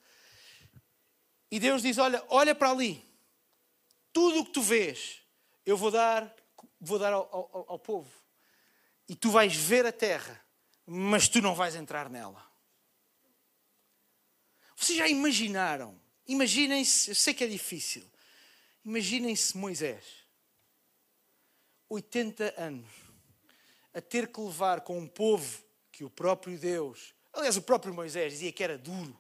E 1.50 1.60
Deus 1.60 1.82
diz: 1.82 1.98
Olha, 1.98 2.24
olha 2.30 2.54
para 2.54 2.70
ali. 2.70 3.04
Tudo 4.10 4.40
o 4.40 4.44
que 4.46 4.52
tu 4.52 4.62
vês, 4.62 5.20
eu 5.66 5.76
vou 5.76 5.90
dar, 5.90 6.34
vou 6.80 6.98
dar 6.98 7.12
ao, 7.12 7.28
ao, 7.30 7.64
ao 7.72 7.78
povo. 7.78 8.10
E 9.06 9.14
tu 9.14 9.30
vais 9.30 9.54
ver 9.54 9.84
a 9.84 9.92
terra, 9.92 10.42
mas 10.86 11.28
tu 11.28 11.42
não 11.42 11.54
vais 11.54 11.76
entrar 11.76 12.08
nela. 12.08 12.42
Vocês 14.74 14.96
já 14.96 15.06
imaginaram? 15.06 16.00
Imaginem-se, 16.26 17.10
eu 17.10 17.14
sei 17.14 17.34
que 17.34 17.44
é 17.44 17.46
difícil. 17.46 18.10
Imaginem-se 18.82 19.58
Moisés, 19.58 20.21
80 21.92 22.54
anos, 22.56 22.88
a 23.92 24.00
ter 24.00 24.28
que 24.28 24.40
levar 24.40 24.80
com 24.80 24.98
um 24.98 25.06
povo 25.06 25.62
que 25.90 26.04
o 26.04 26.08
próprio 26.10 26.58
Deus, 26.58 27.14
aliás, 27.32 27.56
o 27.56 27.62
próprio 27.62 27.92
Moisés 27.92 28.32
dizia 28.32 28.50
que 28.50 28.64
era 28.64 28.78
duro, 28.78 29.18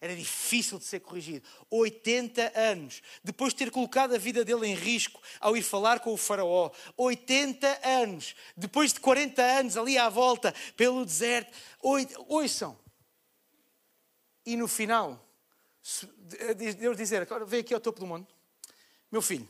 era 0.00 0.14
difícil 0.14 0.78
de 0.78 0.84
ser 0.84 1.00
corrigido. 1.00 1.48
80 1.70 2.52
anos, 2.58 3.02
depois 3.22 3.52
de 3.52 3.58
ter 3.58 3.70
colocado 3.70 4.14
a 4.14 4.18
vida 4.18 4.44
dele 4.44 4.66
em 4.66 4.74
risco 4.74 5.20
ao 5.40 5.56
ir 5.56 5.62
falar 5.62 6.00
com 6.00 6.12
o 6.12 6.16
Faraó. 6.16 6.70
80 6.96 7.80
anos, 7.84 8.34
depois 8.56 8.92
de 8.92 9.00
40 9.00 9.42
anos 9.42 9.76
ali 9.76 9.98
à 9.98 10.08
volta 10.08 10.54
pelo 10.76 11.04
deserto. 11.04 11.52
Ouçam. 11.80 12.78
E 14.46 14.56
no 14.56 14.68
final, 14.68 15.24
Deus 16.78 16.96
dizer: 16.96 17.22
agora 17.22 17.44
vem 17.44 17.60
aqui 17.60 17.74
ao 17.74 17.80
topo 17.80 18.00
do 18.00 18.06
monte, 18.06 18.32
meu 19.10 19.22
filho, 19.22 19.48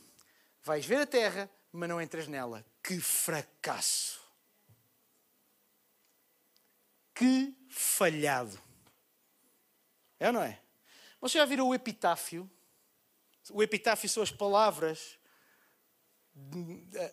vais 0.63 0.85
ver 0.85 1.01
a 1.01 1.05
terra, 1.05 1.49
mas 1.71 1.89
não 1.89 2.01
entras 2.01 2.27
nela. 2.27 2.65
Que 2.83 2.99
fracasso! 2.99 4.19
Que 7.13 7.53
falhado. 7.69 8.59
É 10.19 10.27
ou 10.27 10.33
não 10.33 10.41
é? 10.41 10.59
Você 11.19 11.37
já 11.37 11.45
viram 11.45 11.67
o 11.67 11.75
epitáfio? 11.75 12.49
O 13.51 13.61
epitáfio 13.61 14.07
são 14.07 14.23
as 14.23 14.31
palavras 14.31 15.19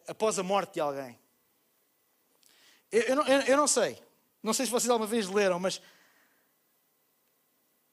após 0.06 0.38
a 0.38 0.42
morte 0.42 0.74
de 0.74 0.80
alguém. 0.80 1.18
Eu, 2.90 3.02
eu, 3.02 3.22
eu, 3.22 3.40
eu 3.40 3.56
não 3.56 3.66
sei. 3.66 4.00
Não 4.42 4.52
sei 4.52 4.66
se 4.66 4.72
vocês 4.72 4.88
alguma 4.88 5.08
vez 5.08 5.26
leram, 5.28 5.58
mas 5.58 5.82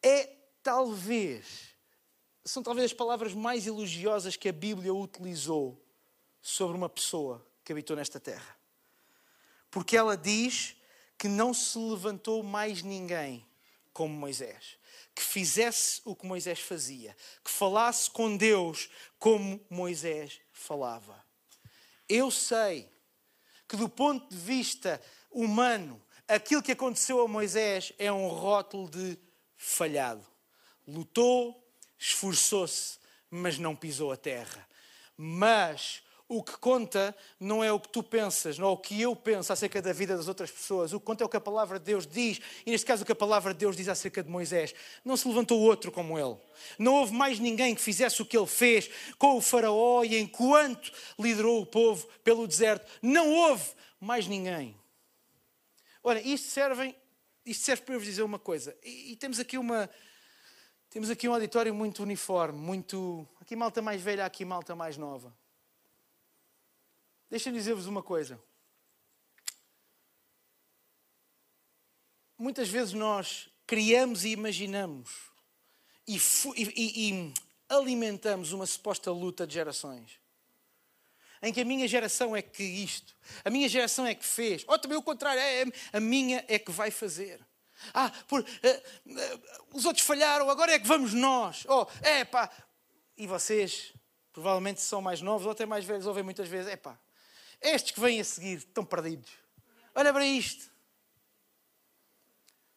é 0.03 0.27
talvez, 0.61 1.75
são 2.45 2.61
talvez 2.61 2.91
as 2.91 2.93
palavras 2.93 3.33
mais 3.33 3.65
elogiosas 3.65 4.35
que 4.35 4.49
a 4.49 4.53
Bíblia 4.53 4.93
utilizou 4.93 5.82
sobre 6.43 6.75
uma 6.75 6.89
pessoa 6.89 7.43
que 7.63 7.71
habitou 7.71 7.95
nesta 7.95 8.19
terra. 8.19 8.57
Porque 9.71 9.95
ela 9.95 10.17
diz 10.17 10.75
que 11.17 11.29
não 11.29 11.53
se 11.53 11.79
levantou 11.79 12.43
mais 12.43 12.83
ninguém 12.83 13.47
como 13.93 14.13
Moisés, 14.13 14.77
que 15.15 15.23
fizesse 15.23 16.01
o 16.03 16.13
que 16.15 16.25
Moisés 16.25 16.59
fazia, 16.59 17.15
que 17.43 17.49
falasse 17.49 18.11
com 18.11 18.35
Deus 18.35 18.89
como 19.17 19.65
Moisés 19.69 20.41
falava. 20.51 21.23
Eu 22.09 22.29
sei 22.29 22.89
que, 23.67 23.77
do 23.77 23.87
ponto 23.87 24.29
de 24.29 24.37
vista 24.37 25.01
humano, 25.31 26.01
aquilo 26.27 26.61
que 26.61 26.73
aconteceu 26.73 27.21
a 27.21 27.27
Moisés 27.27 27.93
é 27.97 28.11
um 28.11 28.27
rótulo 28.27 28.89
de 28.89 29.17
falhado. 29.55 30.25
Lutou, 30.85 31.65
esforçou-se, 31.97 32.99
mas 33.29 33.57
não 33.57 33.75
pisou 33.75 34.11
a 34.11 34.17
terra. 34.17 34.67
Mas 35.15 36.02
o 36.37 36.43
que 36.43 36.57
conta 36.57 37.15
não 37.39 37.63
é 37.63 37.71
o 37.71 37.79
que 37.79 37.89
tu 37.89 38.01
pensas, 38.01 38.57
não 38.57 38.69
é 38.69 38.71
o 38.71 38.77
que 38.77 38.99
eu 38.99 39.15
penso 39.15 39.53
acerca 39.53 39.81
da 39.81 39.93
vida 39.93 40.17
das 40.17 40.27
outras 40.27 40.49
pessoas. 40.49 40.91
O 40.91 40.99
que 40.99 41.05
conta 41.05 41.23
é 41.23 41.25
o 41.25 41.29
que 41.29 41.37
a 41.37 41.41
palavra 41.41 41.77
de 41.77 41.85
Deus 41.85 42.07
diz. 42.07 42.41
E 42.65 42.71
neste 42.71 42.87
caso, 42.87 43.03
o 43.03 43.05
que 43.05 43.11
a 43.11 43.15
palavra 43.15 43.53
de 43.53 43.59
Deus 43.59 43.75
diz 43.75 43.87
acerca 43.87 44.23
de 44.23 44.29
Moisés. 44.29 44.73
Não 45.05 45.15
se 45.15 45.27
levantou 45.27 45.61
outro 45.61 45.91
como 45.91 46.17
ele. 46.17 46.35
Não 46.79 46.95
houve 46.95 47.13
mais 47.13 47.39
ninguém 47.39 47.75
que 47.75 47.81
fizesse 47.81 48.21
o 48.21 48.25
que 48.25 48.35
ele 48.35 48.47
fez 48.47 48.89
com 49.17 49.37
o 49.37 49.41
Faraó 49.41 50.03
e 50.03 50.17
enquanto 50.17 50.91
liderou 51.19 51.61
o 51.61 51.65
povo 51.65 52.07
pelo 52.23 52.47
deserto. 52.47 52.89
Não 53.01 53.31
houve 53.31 53.71
mais 53.99 54.27
ninguém. 54.27 54.75
Olha, 56.03 56.19
isto 56.19 56.49
serve, 56.49 56.95
isto 57.45 57.63
serve 57.63 57.83
para 57.83 57.95
eu 57.95 57.99
vos 57.99 58.07
dizer 58.07 58.23
uma 58.23 58.39
coisa. 58.39 58.75
E, 58.83 59.11
e 59.11 59.15
temos 59.15 59.39
aqui 59.39 59.57
uma. 59.57 59.89
Temos 60.89 61.09
aqui 61.09 61.27
um 61.29 61.33
auditório 61.33 61.73
muito 61.73 62.01
uniforme, 62.01 62.57
muito. 62.59 63.27
Aqui 63.39 63.55
malta 63.55 63.81
mais 63.81 64.01
velha, 64.01 64.25
aqui 64.25 64.43
malta 64.43 64.75
mais 64.75 64.97
nova. 64.97 65.33
Deixa-me 67.33 67.57
dizer-vos 67.57 67.87
uma 67.87 68.03
coisa. 68.03 68.39
Muitas 72.37 72.69
vezes 72.69 72.93
nós 72.93 73.49
criamos 73.65 74.23
e 74.23 74.29
imaginamos 74.29 75.09
e, 76.07 76.17
e, 76.55 77.09
e, 77.09 77.33
alimentamos 77.67 78.51
uma 78.51 78.67
suposta 78.67 79.09
luta 79.09 79.47
de 79.47 79.55
gerações. 79.55 80.19
Em 81.41 81.51
que 81.51 81.61
a 81.61 81.65
minha 81.65 81.87
geração 81.87 82.35
é 82.35 82.41
que 82.43 82.61
isto, 82.61 83.15
a 83.43 83.49
minha 83.49 83.67
geração 83.67 84.05
é 84.05 84.13
que 84.13 84.23
fez, 84.23 84.63
ou 84.67 84.77
também 84.77 84.99
o 84.99 85.01
contrário, 85.01 85.41
é, 85.41 85.65
a 85.91 85.99
minha 85.99 86.45
é 86.47 86.59
que 86.59 86.71
vai 86.71 86.91
fazer. 86.91 87.43
Ah, 87.95 88.11
por, 88.27 88.41
uh, 88.41 88.43
uh, 88.43 89.75
os 89.75 89.85
outros 89.85 90.05
falharam, 90.05 90.51
agora 90.51 90.73
é 90.73 90.77
que 90.77 90.85
vamos 90.85 91.15
nós. 91.15 91.65
Oh, 91.67 91.87
é 92.03 92.23
pá. 92.23 92.51
E 93.17 93.25
vocês, 93.25 93.91
provavelmente 94.31 94.81
são 94.81 95.01
mais 95.01 95.19
novos 95.19 95.47
ou 95.47 95.51
até 95.51 95.65
mais 95.65 95.83
velhos, 95.83 96.05
ouvem 96.05 96.21
muitas 96.21 96.47
vezes, 96.47 96.71
é 96.71 96.75
pá, 96.75 96.95
estes 97.63 97.91
que 97.91 97.99
vêm 97.99 98.19
a 98.19 98.23
seguir 98.23 98.57
estão 98.57 98.85
perdidos. 98.85 99.31
Olha 99.95 100.11
para 100.11 100.25
isto. 100.25 100.71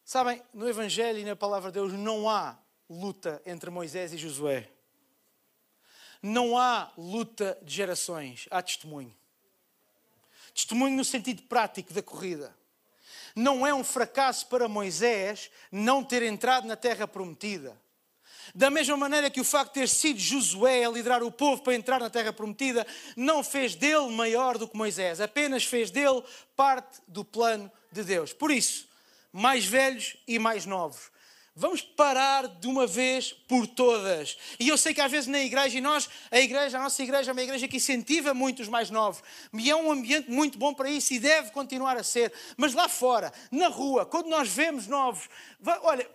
Sabem, 0.05 0.41
no 0.55 0.69
Evangelho 0.69 1.19
e 1.19 1.25
na 1.25 1.35
palavra 1.35 1.71
de 1.71 1.81
Deus 1.81 1.93
não 1.93 2.31
há 2.31 2.57
luta 2.89 3.43
entre 3.45 3.71
Moisés 3.71 4.13
e 4.13 4.19
Josué. 4.19 4.71
Não 6.23 6.57
há 6.57 6.93
luta 6.97 7.59
de 7.63 7.75
gerações, 7.75 8.47
há 8.51 8.63
testemunho. 8.63 9.15
Testemunho 10.55 10.97
no 10.97 11.05
sentido 11.05 11.43
prático 11.43 11.93
da 11.93 12.03
corrida. 12.03 12.57
Não 13.35 13.67
é 13.67 13.75
um 13.75 13.85
fracasso 13.85 14.47
para 14.47 14.69
Moisés 14.69 15.51
não 15.71 16.03
ter 16.03 16.23
entrado 16.23 16.67
na 16.67 16.77
terra 16.77 17.07
prometida. 17.07 17.77
Da 18.55 18.71
mesma 18.71 18.97
maneira 18.97 19.31
que 19.31 19.41
o 19.41 19.45
facto 19.45 19.75
de 19.75 19.81
ter 19.81 19.89
sido 19.89 20.19
Josué 20.19 20.85
a 20.85 20.91
liderar 20.91 21.23
o 21.23 21.31
povo 21.31 21.63
para 21.63 21.75
entrar 21.75 22.01
na 22.01 22.11
terra 22.11 22.33
prometida 22.33 22.87
não 23.17 23.43
fez 23.43 23.75
dele 23.75 24.11
maior 24.11 24.59
do 24.59 24.69
que 24.69 24.77
Moisés, 24.77 25.21
apenas 25.21 25.65
fez 25.65 25.91
dele 25.91 26.23
parte 26.55 27.01
do 27.07 27.25
plano 27.25 27.71
de 27.93 28.05
Deus. 28.05 28.33
Por 28.33 28.51
isso, 28.51 28.89
mais 29.33 29.65
velhos 29.65 30.17
e 30.27 30.39
mais 30.39 30.65
novos. 30.67 31.11
Vamos 31.59 31.81
parar 31.81 32.47
de 32.47 32.67
uma 32.67 32.87
vez 32.87 33.33
por 33.33 33.67
todas. 33.67 34.37
E 34.61 34.69
eu 34.69 34.77
sei 34.77 34.93
que 34.93 35.01
às 35.01 35.11
vezes 35.11 35.27
na 35.27 35.41
igreja, 35.41 35.79
e 35.79 35.81
nós, 35.81 36.07
a 36.31 36.39
igreja, 36.39 36.77
a 36.77 36.83
nossa 36.83 37.03
igreja 37.03 37.31
é 37.31 37.33
uma 37.33 37.43
igreja 37.43 37.67
que 37.67 37.79
incentiva 37.79 38.35
muito 38.35 38.61
os 38.61 38.69
mais 38.69 38.91
novos. 38.91 39.23
E 39.55 39.71
é 39.71 39.75
um 39.75 39.91
ambiente 39.91 40.31
muito 40.31 40.59
bom 40.59 40.75
para 40.75 40.91
isso 40.91 41.15
e 41.15 41.19
deve 41.19 41.51
continuar 41.53 41.97
a 41.97 42.03
ser. 42.03 42.31
Mas 42.59 42.75
lá 42.75 42.91
fora, 42.91 43.33
na 43.51 43.69
rua, 43.69 44.05
quando 44.05 44.29
nós 44.29 44.51
vemos 44.51 44.87
novos, 44.87 45.31
olha, 45.83 46.07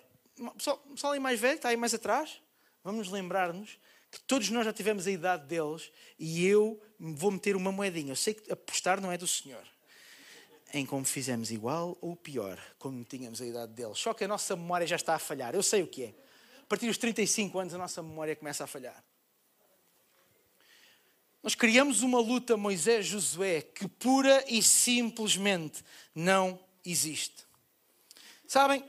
pessoal, 0.57 0.77
pessoal 0.77 1.13
aí 1.13 1.19
mais 1.19 1.39
velho, 1.39 1.55
está 1.55 1.69
aí 1.69 1.77
mais 1.77 1.93
atrás, 1.93 2.41
vamos 2.83 3.09
lembrar-nos 3.09 3.77
que 4.11 4.19
todos 4.21 4.49
nós 4.49 4.65
já 4.65 4.73
tivemos 4.73 5.07
a 5.07 5.11
idade 5.11 5.45
deles 5.45 5.91
e 6.19 6.45
eu 6.45 6.81
vou 6.99 7.31
meter 7.31 7.55
uma 7.55 7.71
moedinha. 7.71 8.11
Eu 8.11 8.15
sei 8.15 8.33
que 8.33 8.51
apostar 8.51 8.99
não 8.99 9.11
é 9.11 9.17
do 9.17 9.25
Senhor. 9.25 9.63
Em 10.73 10.85
como 10.85 11.05
fizemos 11.05 11.49
igual 11.49 11.97
ou 12.01 12.15
pior, 12.15 12.59
como 12.77 13.03
tínhamos 13.05 13.41
a 13.41 13.45
idade 13.45 13.71
deles. 13.73 13.97
Só 13.97 14.13
que 14.13 14.25
a 14.25 14.27
nossa 14.27 14.55
memória 14.55 14.85
já 14.85 14.97
está 14.97 15.15
a 15.15 15.19
falhar. 15.19 15.55
Eu 15.55 15.63
sei 15.63 15.81
o 15.81 15.87
que 15.87 16.03
é. 16.03 16.13
A 16.61 16.65
partir 16.67 16.87
dos 16.87 16.97
35 16.97 17.57
anos 17.59 17.73
a 17.73 17.77
nossa 17.77 18.03
memória 18.03 18.35
começa 18.35 18.63
a 18.63 18.67
falhar. 18.67 19.01
Nós 21.41 21.55
criamos 21.55 22.03
uma 22.03 22.19
luta 22.19 22.55
Moisés-Josué 22.55 23.61
que 23.61 23.87
pura 23.87 24.43
e 24.47 24.61
simplesmente 24.61 25.83
não 26.13 26.59
existe. 26.85 27.45
Sabem, 28.47 28.83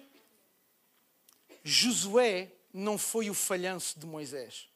Josué 1.65 2.53
não 2.73 2.97
foi 2.97 3.31
o 3.31 3.35
falhanço 3.35 3.99
de 3.99 4.07
Moisés. 4.07 4.69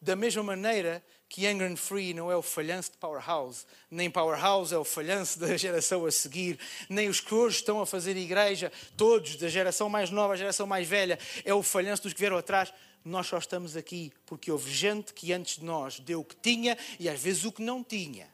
Da 0.00 0.14
mesma 0.14 0.42
maneira 0.42 1.04
que 1.28 1.46
and 1.46 1.76
Free 1.76 2.14
não 2.14 2.30
é 2.30 2.36
o 2.36 2.42
falhanço 2.42 2.92
de 2.92 2.96
Powerhouse, 2.98 3.66
nem 3.90 4.10
Powerhouse 4.10 4.72
é 4.72 4.78
o 4.78 4.84
falhanço 4.84 5.38
da 5.38 5.56
geração 5.56 6.06
a 6.06 6.10
seguir, 6.10 6.58
nem 6.88 7.08
os 7.08 7.20
que 7.20 7.34
hoje 7.34 7.56
estão 7.56 7.80
a 7.80 7.86
fazer 7.86 8.16
igreja, 8.16 8.72
todos, 8.96 9.36
da 9.36 9.48
geração 9.48 9.88
mais 9.88 10.08
nova 10.10 10.34
à 10.34 10.36
geração 10.36 10.66
mais 10.66 10.88
velha, 10.88 11.18
é 11.44 11.52
o 11.52 11.62
falhanço 11.62 12.04
dos 12.04 12.12
que 12.12 12.20
vieram 12.20 12.38
atrás. 12.38 12.72
Nós 13.04 13.26
só 13.26 13.38
estamos 13.38 13.76
aqui 13.76 14.12
porque 14.24 14.50
houve 14.50 14.70
gente 14.70 15.12
que 15.12 15.32
antes 15.32 15.58
de 15.58 15.64
nós 15.64 16.00
deu 16.00 16.20
o 16.20 16.24
que 16.24 16.36
tinha 16.36 16.78
e 16.98 17.08
às 17.08 17.20
vezes 17.20 17.44
o 17.44 17.52
que 17.52 17.62
não 17.62 17.82
tinha 17.82 18.28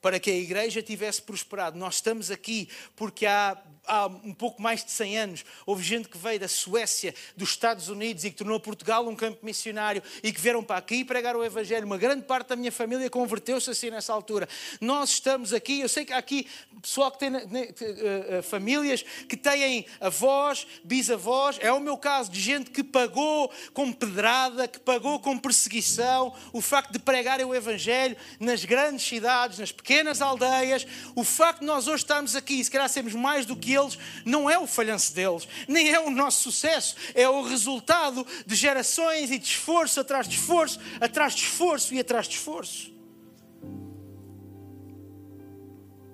para 0.00 0.20
que 0.20 0.30
a 0.30 0.36
igreja 0.36 0.80
tivesse 0.80 1.20
prosperado. 1.20 1.76
Nós 1.76 1.96
estamos 1.96 2.30
aqui 2.30 2.68
porque 2.94 3.26
há, 3.26 3.60
há 3.86 4.06
um 4.06 4.34
pouco 4.34 4.60
mais 4.60 4.84
de 4.84 4.90
100 4.90 5.18
anos 5.18 5.44
houve 5.64 5.82
gente 5.82 6.08
que 6.08 6.18
veio 6.18 6.38
da 6.38 6.48
Suécia, 6.48 7.14
dos 7.36 7.50
Estados 7.50 7.88
Unidos 7.88 8.24
e 8.24 8.30
que 8.30 8.36
tornou 8.36 8.58
Portugal 8.60 9.06
um 9.08 9.16
campo 9.16 9.44
missionário 9.44 10.02
e 10.22 10.32
que 10.32 10.40
vieram 10.40 10.62
para 10.62 10.76
aqui 10.76 11.04
pregar 11.04 11.36
o 11.36 11.44
Evangelho. 11.44 11.86
Uma 11.86 11.98
grande 11.98 12.24
parte 12.24 12.48
da 12.48 12.56
minha 12.56 12.72
família 12.72 13.08
converteu-se 13.10 13.70
assim 13.70 13.90
nessa 13.90 14.12
altura. 14.12 14.48
Nós 14.80 15.10
estamos 15.10 15.52
aqui, 15.52 15.80
eu 15.80 15.88
sei 15.88 16.04
que 16.04 16.12
há 16.12 16.18
aqui 16.18 16.46
pessoal 16.80 17.10
que 17.10 17.18
tem 17.18 17.30
uh, 17.34 18.42
famílias 18.42 19.02
que 19.28 19.36
têm 19.36 19.86
avós, 20.00 20.66
bisavós, 20.84 21.58
é 21.60 21.72
o 21.72 21.80
meu 21.80 21.96
caso, 21.96 22.30
de 22.30 22.40
gente 22.40 22.70
que 22.70 22.84
pagou 22.84 23.50
com 23.72 23.92
pedrada, 23.92 24.68
que 24.68 24.78
pagou 24.78 25.18
com 25.18 25.36
perseguição, 25.38 26.34
o 26.52 26.60
facto 26.60 26.92
de 26.92 26.98
pregarem 26.98 27.44
o 27.44 27.54
Evangelho 27.54 28.16
nas 28.38 28.64
grandes 28.64 29.06
cidades, 29.06 29.58
nas 29.58 29.72
pequenas 29.72 30.20
aldeias. 30.22 30.86
O 31.14 31.24
facto 31.24 31.60
de 31.60 31.66
nós 31.66 31.88
hoje 31.88 32.04
estarmos 32.04 32.36
aqui 32.36 32.62
se 32.62 32.70
calhar 32.70 32.88
sermos 32.88 33.14
mais 33.14 33.46
do 33.46 33.56
que 33.56 33.75
eles, 33.76 33.98
não 34.24 34.48
é 34.48 34.58
o 34.58 34.66
falhanço 34.66 35.14
deles, 35.14 35.48
nem 35.68 35.90
é 35.90 36.00
o 36.00 36.10
nosso 36.10 36.42
sucesso, 36.42 36.96
é 37.14 37.28
o 37.28 37.42
resultado 37.42 38.26
de 38.46 38.54
gerações 38.54 39.30
e 39.30 39.38
de 39.38 39.46
esforço 39.46 40.00
atrás 40.00 40.28
de 40.28 40.36
esforço, 40.36 40.80
atrás 41.00 41.34
de 41.34 41.42
esforço 41.42 41.94
e 41.94 42.00
atrás 42.00 42.26
de 42.26 42.36
esforço. 42.36 42.92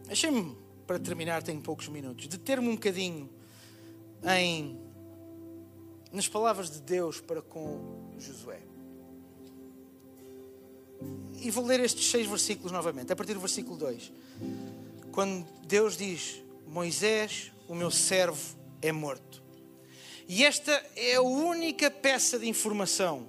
Deixem-me, 0.07 0.57
para 0.87 0.99
terminar, 0.99 1.43
tenho 1.43 1.61
poucos 1.61 1.89
minutos, 1.89 2.27
deter-me 2.27 2.69
um 2.69 2.75
bocadinho 2.75 3.31
em 4.25 4.79
nas 6.13 6.29
palavras 6.29 6.71
de 6.71 6.81
Deus 6.81 7.21
para 7.21 7.41
com 7.41 8.13
Josué. 8.19 8.61
E 11.41 11.51
vou 11.51 11.65
ler 11.65 11.81
estes 11.81 12.09
seis 12.09 12.27
versículos 12.27 12.71
novamente, 12.71 13.13
a 13.13 13.17
partir 13.17 13.35
do 13.35 13.41
versículo 13.41 13.77
2. 13.77 14.13
Quando 15.11 15.45
Deus 15.67 15.97
diz: 15.97 16.43
Moisés, 16.73 17.53
o 17.69 17.75
meu 17.75 17.91
servo, 17.91 18.57
é 18.81 18.91
morto. 18.91 19.43
E 20.27 20.43
esta 20.43 20.73
é 20.97 21.17
a 21.17 21.21
única 21.21 21.91
peça 21.91 22.39
de 22.39 22.49
informação 22.49 23.29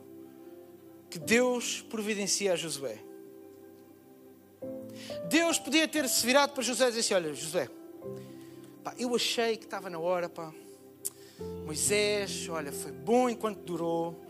que 1.09 1.19
Deus 1.19 1.81
providencia 1.89 2.53
a 2.53 2.55
Josué. 2.55 2.99
Deus 5.27 5.59
podia 5.59 5.85
ter 5.89 6.07
se 6.07 6.25
virado 6.25 6.53
para 6.53 6.63
José 6.63 6.85
e 6.85 6.87
dizer 6.87 6.99
assim: 7.01 7.13
Olha, 7.15 7.33
José, 7.33 7.69
pá, 8.81 8.95
eu 8.97 9.13
achei 9.13 9.57
que 9.57 9.65
estava 9.65 9.89
na 9.89 9.99
hora, 9.99 10.29
pá. 10.29 10.53
Moisés, 11.65 12.47
olha, 12.47 12.71
foi 12.71 12.93
bom 12.93 13.29
enquanto 13.29 13.59
durou, 13.59 14.23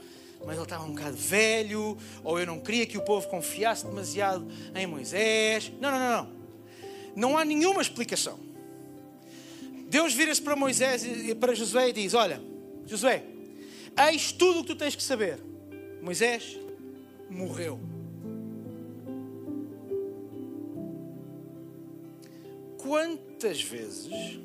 mas 0.43 0.55
ele 0.55 0.63
estava 0.63 0.85
um 0.85 0.91
bocado 0.91 1.15
velho, 1.15 1.95
ou 2.23 2.39
eu 2.39 2.47
não 2.47 2.59
queria 2.59 2.87
que 2.87 2.97
o 2.97 3.05
povo 3.05 3.27
confiasse 3.27 3.85
demasiado 3.85 4.47
em 4.73 4.87
Moisés. 4.87 5.71
Não, 5.79 5.91
não, 5.91 5.99
não, 5.99 6.09
não. 6.09 6.43
Não 7.15 7.37
há 7.37 7.45
nenhuma 7.45 7.79
explicação. 7.79 8.52
Deus 9.93 10.11
vira-se 10.15 10.41
para 10.41 10.55
Moisés 10.55 11.05
e 11.05 11.35
para 11.35 11.53
Josué 11.53 11.89
e 11.89 11.93
diz: 11.93 12.15
Olha, 12.15 12.41
Josué, 12.87 13.23
eis 14.09 14.31
tudo 14.31 14.61
o 14.61 14.63
que 14.63 14.69
tu 14.69 14.75
tens 14.75 14.95
que 14.95 15.03
saber. 15.03 15.39
Moisés 16.01 16.57
morreu. 17.29 17.79
Quantas 22.79 23.61
vezes 23.61 24.39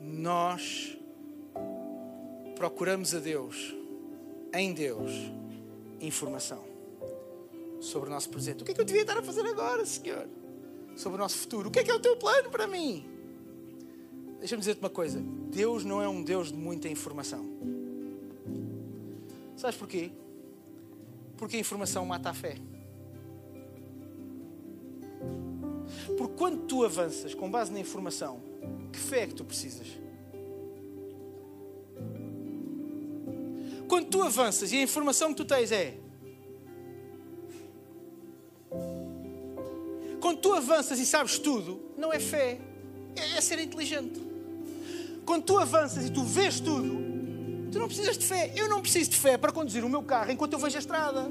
nós 0.00 0.96
procuramos 2.54 3.12
a 3.16 3.18
Deus 3.18 3.74
em 4.54 4.72
Deus 4.72 5.10
informação 6.00 6.64
sobre 7.80 8.08
o 8.08 8.12
nosso 8.12 8.30
presente. 8.30 8.62
O 8.62 8.64
que 8.64 8.70
é 8.70 8.74
que 8.74 8.80
eu 8.80 8.84
devia 8.84 9.02
estar 9.02 9.18
a 9.18 9.22
fazer 9.24 9.44
agora, 9.44 9.84
Senhor? 9.84 10.28
sobre 10.96 11.16
o 11.16 11.20
nosso 11.20 11.38
futuro. 11.38 11.68
O 11.68 11.70
que 11.70 11.78
é 11.78 11.84
que 11.84 11.90
é 11.90 11.94
o 11.94 12.00
teu 12.00 12.16
plano 12.16 12.50
para 12.50 12.66
mim? 12.66 13.17
Deixa-me 14.38 14.60
dizer-te 14.60 14.80
uma 14.80 14.90
coisa: 14.90 15.20
Deus 15.50 15.84
não 15.84 16.00
é 16.00 16.08
um 16.08 16.22
Deus 16.22 16.52
de 16.52 16.58
muita 16.58 16.88
informação. 16.88 17.44
Sabes 19.56 19.76
porquê? 19.76 20.10
Porque 21.36 21.56
a 21.56 21.60
informação 21.60 22.06
mata 22.06 22.30
a 22.30 22.34
fé. 22.34 22.56
Porque 26.16 26.34
quando 26.36 26.66
tu 26.66 26.84
avanças 26.84 27.34
com 27.34 27.50
base 27.50 27.72
na 27.72 27.80
informação, 27.80 28.40
que 28.92 28.98
fé 28.98 29.22
é 29.22 29.26
que 29.26 29.34
tu 29.34 29.44
precisas? 29.44 29.86
Quando 33.88 34.08
tu 34.08 34.22
avanças 34.22 34.70
e 34.70 34.76
a 34.76 34.82
informação 34.82 35.30
que 35.30 35.36
tu 35.36 35.44
tens 35.44 35.72
é. 35.72 35.98
Quando 40.20 40.40
tu 40.40 40.52
avanças 40.52 40.98
e 40.98 41.06
sabes 41.06 41.38
tudo, 41.38 41.80
não 41.96 42.12
é 42.12 42.20
fé, 42.20 42.60
é, 43.16 43.38
é 43.38 43.40
ser 43.40 43.58
inteligente. 43.58 44.27
Quando 45.28 45.42
tu 45.42 45.58
avanças 45.58 46.06
e 46.06 46.10
tu 46.10 46.22
vês 46.22 46.58
tudo, 46.58 46.88
tu 47.70 47.78
não 47.78 47.86
precisas 47.86 48.16
de 48.16 48.24
fé. 48.24 48.50
Eu 48.56 48.66
não 48.66 48.80
preciso 48.80 49.10
de 49.10 49.16
fé 49.18 49.36
para 49.36 49.52
conduzir 49.52 49.84
o 49.84 49.88
meu 49.88 50.02
carro 50.02 50.32
enquanto 50.32 50.54
eu 50.54 50.58
vejo 50.58 50.76
a 50.76 50.78
estrada. 50.78 51.30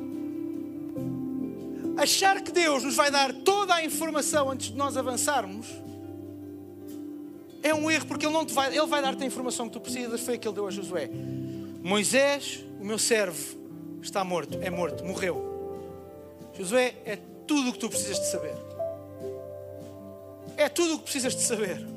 Achar 1.97 2.39
que 2.43 2.51
Deus 2.51 2.83
nos 2.83 2.95
vai 2.95 3.09
dar 3.09 3.33
toda 3.33 3.73
a 3.73 3.83
informação 3.83 4.51
antes 4.51 4.67
de 4.67 4.75
nós 4.75 4.95
avançarmos 4.95 5.65
é 7.63 7.73
um 7.73 7.89
erro, 7.89 8.05
porque 8.05 8.27
Ele, 8.27 8.33
não 8.33 8.45
te 8.45 8.53
vai, 8.53 8.67
ele 8.67 8.85
vai 8.85 9.01
dar-te 9.01 9.23
a 9.23 9.25
informação 9.25 9.65
que 9.65 9.73
tu 9.73 9.79
precisas. 9.79 10.21
Foi 10.21 10.35
a 10.35 10.37
que 10.37 10.47
Ele 10.47 10.53
deu 10.53 10.67
a 10.67 10.69
Josué. 10.69 11.09
Moisés, 11.81 12.63
o 12.79 12.85
meu 12.85 12.99
servo, 12.99 13.57
está 13.99 14.23
morto, 14.23 14.59
é 14.61 14.69
morto, 14.69 15.03
morreu. 15.03 15.73
Josué, 16.53 16.97
é 17.03 17.17
tudo 17.47 17.71
o 17.71 17.73
que 17.73 17.79
tu 17.79 17.89
precisas 17.89 18.19
de 18.19 18.27
saber. 18.27 18.53
É 20.55 20.69
tudo 20.69 20.93
o 20.93 20.97
que 20.99 21.05
precisas 21.05 21.35
de 21.35 21.41
saber. 21.41 21.96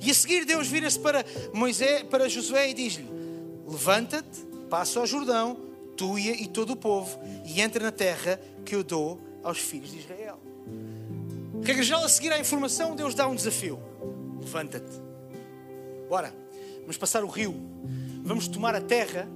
E 0.00 0.10
a 0.10 0.14
seguir 0.14 0.44
Deus 0.44 0.68
vira-se 0.68 0.98
para 0.98 1.24
Moisés, 1.52 2.02
para 2.04 2.28
Josué 2.28 2.70
e 2.70 2.74
diz-lhe: 2.74 3.08
Levanta-te, 3.66 4.40
passa 4.68 5.00
ao 5.00 5.06
Jordão, 5.06 5.56
tu 5.96 6.18
e 6.18 6.46
todo 6.46 6.72
o 6.72 6.76
povo, 6.76 7.18
e 7.44 7.60
entra 7.60 7.82
na 7.82 7.92
terra 7.92 8.40
que 8.64 8.74
eu 8.74 8.84
dou 8.84 9.20
aos 9.42 9.58
filhos 9.58 9.90
de 9.90 9.98
Israel. 9.98 10.40
Regra 11.62 11.96
a 11.96 12.08
seguir 12.08 12.32
à 12.32 12.38
informação, 12.38 12.94
Deus 12.94 13.14
dá 13.14 13.26
um 13.26 13.34
desafio: 13.34 13.80
levanta-te, 14.40 15.00
bora, 16.08 16.34
vamos 16.80 16.96
passar 16.96 17.24
o 17.24 17.28
rio, 17.28 17.54
vamos 18.22 18.48
tomar 18.48 18.74
a 18.74 18.80
terra. 18.80 19.28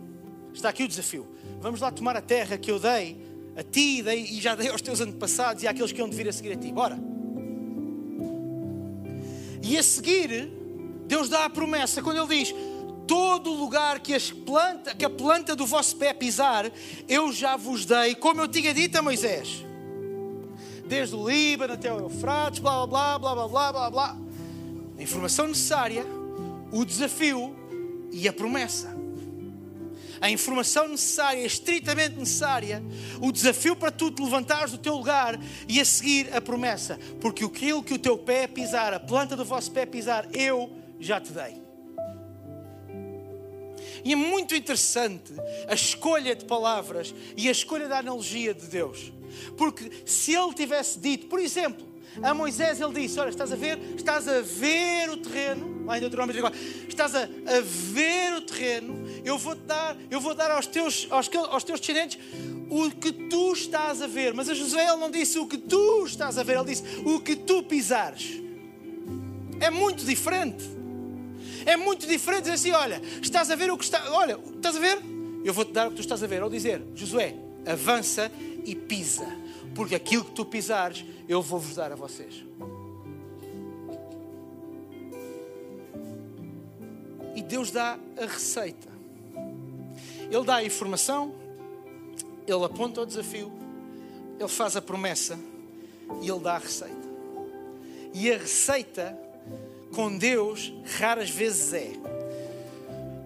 Está 0.53 0.68
aqui 0.68 0.83
o 0.83 0.88
desafio. 0.88 1.29
Vamos 1.61 1.81
lá 1.81 1.92
tomar 1.92 2.16
a 2.16 2.20
terra 2.20 2.59
que 2.59 2.73
eu 2.73 2.81
dei 2.81 3.31
a 3.57 3.62
ti 3.62 4.03
dei, 4.03 4.23
e 4.23 4.40
já 4.40 4.55
dei 4.55 4.68
aos 4.68 4.81
teus 4.81 5.01
antepassados 5.01 5.62
e 5.62 5.68
àqueles 5.68 5.92
que 5.92 5.99
iam 5.99 6.09
de 6.09 6.16
vir 6.16 6.29
a 6.29 6.33
seguir 6.33 6.53
a 6.53 6.57
ti. 6.57 6.73
Bora. 6.73 6.99
E 9.62 9.77
a 9.77 9.83
seguir, 9.83 10.51
Deus 11.07 11.29
dá 11.29 11.44
a 11.44 11.51
promessa 11.51 12.03
quando 12.03 12.18
Ele 12.18 12.38
diz: 12.38 12.55
todo 13.07 13.51
lugar 13.53 13.99
que, 14.01 14.18
planta, 14.33 14.94
que 14.94 15.05
a 15.05 15.11
planta 15.11 15.57
do 15.57 15.66
vosso 15.66 15.96
pé 15.96 16.12
pisar, 16.14 16.70
eu 17.09 17.33
já 17.33 17.57
vos 17.57 17.85
dei, 17.85 18.14
como 18.14 18.40
eu 18.40 18.49
tinha 18.49 18.73
dito 18.73 18.96
a 18.96 19.03
Moisés. 19.03 19.64
Desde 20.87 21.14
o 21.14 21.29
Líbano 21.29 21.75
até 21.75 21.92
o 21.92 21.99
Eufrates, 21.99 22.61
blá 22.61 22.87
blá 22.87 23.18
blá 23.18 23.35
blá 23.35 23.49
blá 23.49 23.73
blá 23.73 23.90
blá. 23.90 24.16
A 24.99 25.03
informação 25.03 25.49
necessária, 25.49 26.05
o 26.70 26.85
desafio 26.85 27.57
e 28.12 28.29
a 28.29 28.33
promessa. 28.33 29.00
A 30.21 30.31
informação 30.31 30.87
necessária, 30.89 31.45
estritamente 31.45 32.17
necessária, 32.17 32.83
o 33.21 33.33
desafio 33.33 33.75
para 33.75 33.91
tu 33.91 34.11
te 34.11 34.23
levantares 34.23 34.73
do 34.73 34.79
teu 34.79 34.97
lugar 34.97 35.41
e 35.67 35.81
a 35.81 35.85
seguir 35.85 36.35
a 36.35 36.41
promessa. 36.41 36.99
Porque 37.21 37.45
aquilo 37.45 37.83
que 37.83 37.95
o 37.95 37.99
teu 37.99 38.19
pé 38.19 38.47
pisar, 38.47 38.93
a 38.93 39.01
planta 39.01 39.35
do 39.35 39.45
vosso 39.45 39.71
pé 39.71 39.87
pisar, 39.87 40.29
eu 40.35 40.71
já 40.99 41.21
te 41.21 41.33
dei. 41.33 41.71
E 44.05 44.13
é 44.13 44.17
muito 44.17 44.55
interessante 44.55 45.33
a 45.69 45.75
escolha 45.75 46.35
de 46.35 46.45
palavras 46.45 47.15
e 47.37 47.49
a 47.49 47.51
escolha 47.53 47.89
da 47.89 47.99
analogia 47.99 48.55
de 48.55 48.67
Deus. 48.67 49.13
Porque 49.57 49.91
se 50.05 50.35
ele 50.35 50.53
tivesse 50.55 50.99
dito, 50.99 51.27
por 51.27 51.39
exemplo, 51.39 51.87
a 52.23 52.35
Moisés 52.35 52.81
ele 52.81 52.93
disse: 53.01 53.19
Olha, 53.21 53.31
estás 53.31 53.53
a 53.53 53.57
ver? 53.57 53.79
Estás 53.97 54.27
a 54.27 54.41
ver 54.41 55.11
o 55.11 55.17
terreno, 55.17 55.85
lá 55.85 55.97
em 55.97 56.01
Deuteronômio 56.01 56.35
estás 56.89 57.15
a, 57.15 57.23
a 57.23 57.61
ver 57.63 58.35
o 58.35 58.43
terreno, 58.43 59.00
eu 59.25 59.39
vou-te 59.39 59.63
dar, 59.63 59.97
eu 60.11 60.21
vou 60.21 60.35
dar 60.35 60.51
aos 60.51 60.67
teus, 60.67 61.07
aos, 61.11 61.31
aos 61.35 61.65
teus 61.65 61.81
descendentes 61.81 62.19
o 62.71 62.91
que 62.91 63.13
tu 63.13 63.53
estás 63.53 64.01
a 64.01 64.07
ver. 64.07 64.33
Mas 64.33 64.49
a 64.49 64.55
Josué 64.55 64.87
ele 64.87 64.97
não 64.97 65.11
disse 65.11 65.39
o 65.39 65.47
que 65.47 65.59
tu 65.59 66.05
estás 66.07 66.39
a 66.39 66.43
ver, 66.43 66.57
ele 66.57 66.67
disse 66.67 66.83
o 67.05 67.21
que 67.21 67.37
tu 67.37 67.63
pisares. 67.63 68.41
É 69.61 69.71
muito 69.71 70.05
diferente. 70.05 70.65
É 71.67 71.77
muito 71.77 72.07
diferente 72.07 72.43
dizer 72.43 72.55
assim: 72.55 72.71
olha, 72.71 73.03
estás 73.21 73.51
a 73.51 73.57
ver 73.57 73.71
o 73.71 73.77
que 73.77 73.85
está. 73.85 74.13
Olha, 74.13 74.39
estás 74.55 74.77
a 74.77 74.81
ver? 74.81 74.99
Eu 75.45 75.53
vou-te 75.53 75.73
dar 75.73 75.87
o 75.89 75.91
que 75.91 75.97
tu 75.97 76.03
estás 76.03 76.23
a 76.23 76.27
ver. 76.27 76.43
Ou 76.43 76.49
dizer, 76.49 76.83
Josué, 76.95 77.35
avança 77.67 78.31
e 78.65 78.75
pisa, 78.75 79.27
porque 79.75 79.95
aquilo 79.95 80.25
que 80.25 80.33
tu 80.33 80.45
pisares, 80.45 81.05
eu 81.29 81.43
vou-vos 81.43 81.77
dar 81.77 81.93
a 81.93 81.97
vocês. 81.97 82.45
E 87.37 87.43
Deus 87.43 87.71
dá 87.71 87.99
a 88.17 88.27
receita. 88.27 88.89
Ele 90.31 90.45
dá 90.45 90.57
a 90.57 90.64
informação, 90.64 91.35
ele 92.47 92.64
aponta 92.64 93.01
o 93.01 93.07
desafio, 93.07 93.53
ele 94.38 94.49
faz 94.49 94.77
a 94.77 94.83
promessa 94.83 95.38
e 96.23 96.31
ele 96.31 96.40
dá 96.40 96.55
a 96.55 96.59
receita. 96.59 97.11
E 98.14 98.31
a 98.31 98.38
receita 98.38 99.19
com 99.93 100.16
Deus 100.16 100.73
raras 100.99 101.31
vezes 101.31 101.73
é. 101.73 101.93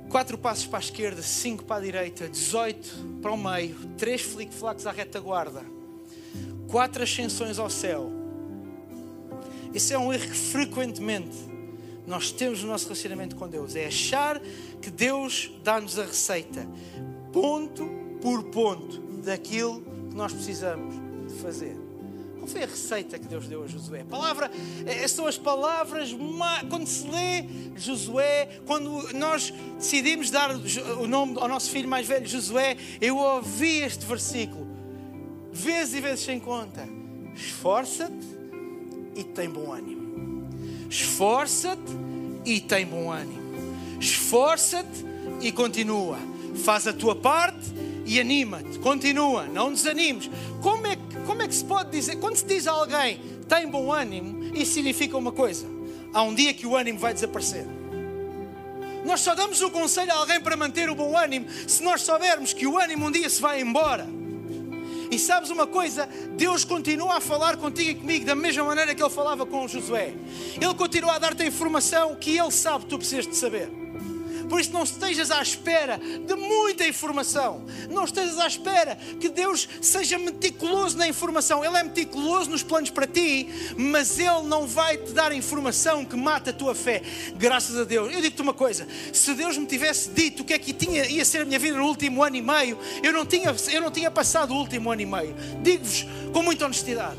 Quatro 0.08 0.38
passos 0.38 0.66
para 0.66 0.78
a 0.78 0.80
esquerda, 0.80 1.22
cinco 1.22 1.64
para 1.64 1.76
a 1.76 1.84
direita, 1.84 2.28
18 2.28 3.18
para 3.20 3.32
o 3.32 3.36
meio, 3.36 3.76
três 3.98 4.22
flic-flacs 4.22 4.86
à 4.86 4.92
retaguarda, 4.92 5.62
quatro 6.68 7.02
ascensões 7.02 7.58
ao 7.58 7.68
céu. 7.68 8.10
Esse 9.74 9.92
é 9.92 9.98
um 9.98 10.12
erro 10.12 10.24
que 10.24 10.36
frequentemente 10.36 11.36
nós 12.06 12.30
temos 12.30 12.62
no 12.62 12.68
nosso 12.68 12.84
relacionamento 12.84 13.36
com 13.36 13.48
Deus. 13.48 13.74
É 13.74 13.86
achar 13.86 14.40
que 14.80 14.90
Deus 14.90 15.50
dá-nos 15.62 15.98
a 15.98 16.04
receita, 16.04 16.66
ponto 17.32 17.88
por 18.20 18.44
ponto, 18.44 19.00
daquilo 19.22 19.82
que 20.10 20.16
nós 20.16 20.32
precisamos 20.32 20.94
de 21.26 21.34
fazer. 21.40 21.76
Qual 22.44 22.46
foi 22.46 22.62
a 22.62 22.66
receita 22.66 23.18
que 23.18 23.26
Deus 23.26 23.48
deu 23.48 23.64
a 23.64 23.66
Josué? 23.66 24.02
A 24.02 24.04
palavra, 24.04 24.50
eh, 24.84 25.08
são 25.08 25.26
as 25.26 25.38
palavras, 25.38 26.10
quando 26.68 26.86
se 26.86 27.08
lê 27.08 27.46
Josué, 27.74 28.60
quando 28.66 29.14
nós 29.14 29.50
decidimos 29.78 30.30
dar 30.30 30.50
o 30.50 31.06
nome 31.06 31.38
ao 31.38 31.48
nosso 31.48 31.70
filho 31.70 31.88
mais 31.88 32.06
velho, 32.06 32.26
Josué, 32.26 32.76
eu 33.00 33.16
ouvi 33.16 33.78
este 33.78 34.04
versículo, 34.04 34.66
vezes 35.50 35.94
e 35.94 36.00
vezes 36.02 36.20
sem 36.20 36.38
conta. 36.38 36.86
Esforça-te 37.34 38.26
e 39.16 39.24
tem 39.24 39.48
bom 39.48 39.72
ânimo. 39.72 40.03
Esforça-te 40.88 41.92
e 42.44 42.60
tem 42.60 42.86
bom 42.86 43.10
ânimo. 43.10 43.42
Esforça-te 44.00 45.04
e 45.40 45.50
continua. 45.50 46.18
Faz 46.64 46.86
a 46.86 46.92
tua 46.92 47.16
parte 47.16 47.72
e 48.06 48.20
anima-te. 48.20 48.78
Continua, 48.78 49.46
não 49.46 49.72
desanimes. 49.72 50.30
Como 50.60 50.86
é 50.86 50.96
como 51.26 51.42
é 51.42 51.48
que 51.48 51.54
se 51.54 51.64
pode 51.64 51.90
dizer, 51.90 52.16
quando 52.16 52.36
se 52.36 52.44
diz 52.44 52.66
a 52.66 52.72
alguém 52.72 53.18
tem 53.48 53.68
bom 53.68 53.92
ânimo, 53.92 54.54
isso 54.54 54.74
significa 54.74 55.16
uma 55.16 55.32
coisa: 55.32 55.66
há 56.12 56.22
um 56.22 56.34
dia 56.34 56.52
que 56.54 56.66
o 56.66 56.76
ânimo 56.76 56.98
vai 56.98 57.14
desaparecer. 57.14 57.66
Nós 59.04 59.20
só 59.20 59.34
damos 59.34 59.60
o 59.60 59.70
conselho 59.70 60.12
a 60.12 60.16
alguém 60.16 60.40
para 60.40 60.56
manter 60.56 60.88
o 60.88 60.94
bom 60.94 61.16
ânimo 61.16 61.46
se 61.66 61.82
nós 61.82 62.00
soubermos 62.00 62.52
que 62.52 62.66
o 62.66 62.78
ânimo 62.78 63.06
um 63.06 63.10
dia 63.10 63.28
se 63.28 63.40
vai 63.40 63.60
embora. 63.60 64.06
E 65.10 65.18
sabes 65.18 65.50
uma 65.50 65.66
coisa? 65.66 66.08
Deus 66.36 66.64
continua 66.64 67.16
a 67.16 67.20
falar 67.20 67.56
contigo 67.56 67.90
e 67.90 67.94
comigo 67.94 68.24
da 68.24 68.34
mesma 68.34 68.64
maneira 68.64 68.94
que 68.94 69.02
Ele 69.02 69.10
falava 69.10 69.44
com 69.46 69.68
Josué. 69.68 70.14
Ele 70.60 70.74
continua 70.74 71.14
a 71.14 71.18
dar-te 71.18 71.42
a 71.42 71.46
informação 71.46 72.14
que 72.16 72.36
Ele 72.36 72.50
sabe 72.50 72.84
que 72.84 72.90
tu 72.90 72.98
precisas 72.98 73.26
de 73.26 73.36
saber. 73.36 73.83
Por 74.54 74.60
isso, 74.60 74.72
não 74.72 74.84
estejas 74.84 75.32
à 75.32 75.42
espera 75.42 75.98
de 75.98 76.36
muita 76.36 76.86
informação. 76.86 77.64
Não 77.90 78.04
estejas 78.04 78.38
à 78.38 78.46
espera 78.46 78.96
que 79.18 79.28
Deus 79.28 79.68
seja 79.82 80.16
meticuloso 80.16 80.96
na 80.96 81.08
informação. 81.08 81.64
Ele 81.64 81.76
é 81.76 81.82
meticuloso 81.82 82.50
nos 82.50 82.62
planos 82.62 82.88
para 82.88 83.04
ti, 83.04 83.48
mas 83.76 84.16
Ele 84.16 84.42
não 84.46 84.64
vai 84.64 84.96
te 84.96 85.10
dar 85.10 85.32
informação 85.32 86.04
que 86.04 86.14
mata 86.14 86.50
a 86.50 86.52
tua 86.52 86.72
fé. 86.72 87.02
Graças 87.36 87.76
a 87.76 87.82
Deus. 87.82 88.14
Eu 88.14 88.22
digo-te 88.22 88.42
uma 88.42 88.54
coisa: 88.54 88.86
se 89.12 89.34
Deus 89.34 89.58
me 89.58 89.66
tivesse 89.66 90.10
dito 90.10 90.44
o 90.44 90.44
que 90.44 90.52
é 90.52 90.58
que 90.60 90.72
tinha, 90.72 91.04
ia 91.04 91.24
ser 91.24 91.38
a 91.38 91.44
minha 91.44 91.58
vida 91.58 91.76
no 91.76 91.86
último 91.86 92.22
ano 92.22 92.36
e 92.36 92.42
meio, 92.42 92.78
eu 93.02 93.12
não 93.12 93.26
tinha, 93.26 93.52
eu 93.72 93.80
não 93.80 93.90
tinha 93.90 94.08
passado 94.08 94.54
o 94.54 94.56
último 94.56 94.88
ano 94.88 95.02
e 95.02 95.06
meio. 95.06 95.34
Digo-vos 95.64 96.06
com 96.32 96.44
muita 96.44 96.64
honestidade 96.64 97.18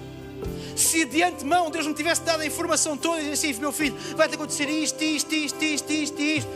se 0.76 1.06
de 1.06 1.24
antemão 1.24 1.71
Deus 1.71 1.88
me 1.88 1.93
tivesse 1.93 2.21
dado 2.21 2.41
a 2.41 2.45
informação 2.45 2.98
toda 2.98 3.21
e 3.21 3.32
assim, 3.32 3.54
meu 3.54 3.71
filho, 3.71 3.95
vai-te 4.15 4.36
acontecer 4.36 4.67
isto, 4.69 5.02
isto, 5.02 5.34
isto, 5.34 5.63
isto, 5.63 5.91
isto, 5.91 6.21
isto, 6.21 6.50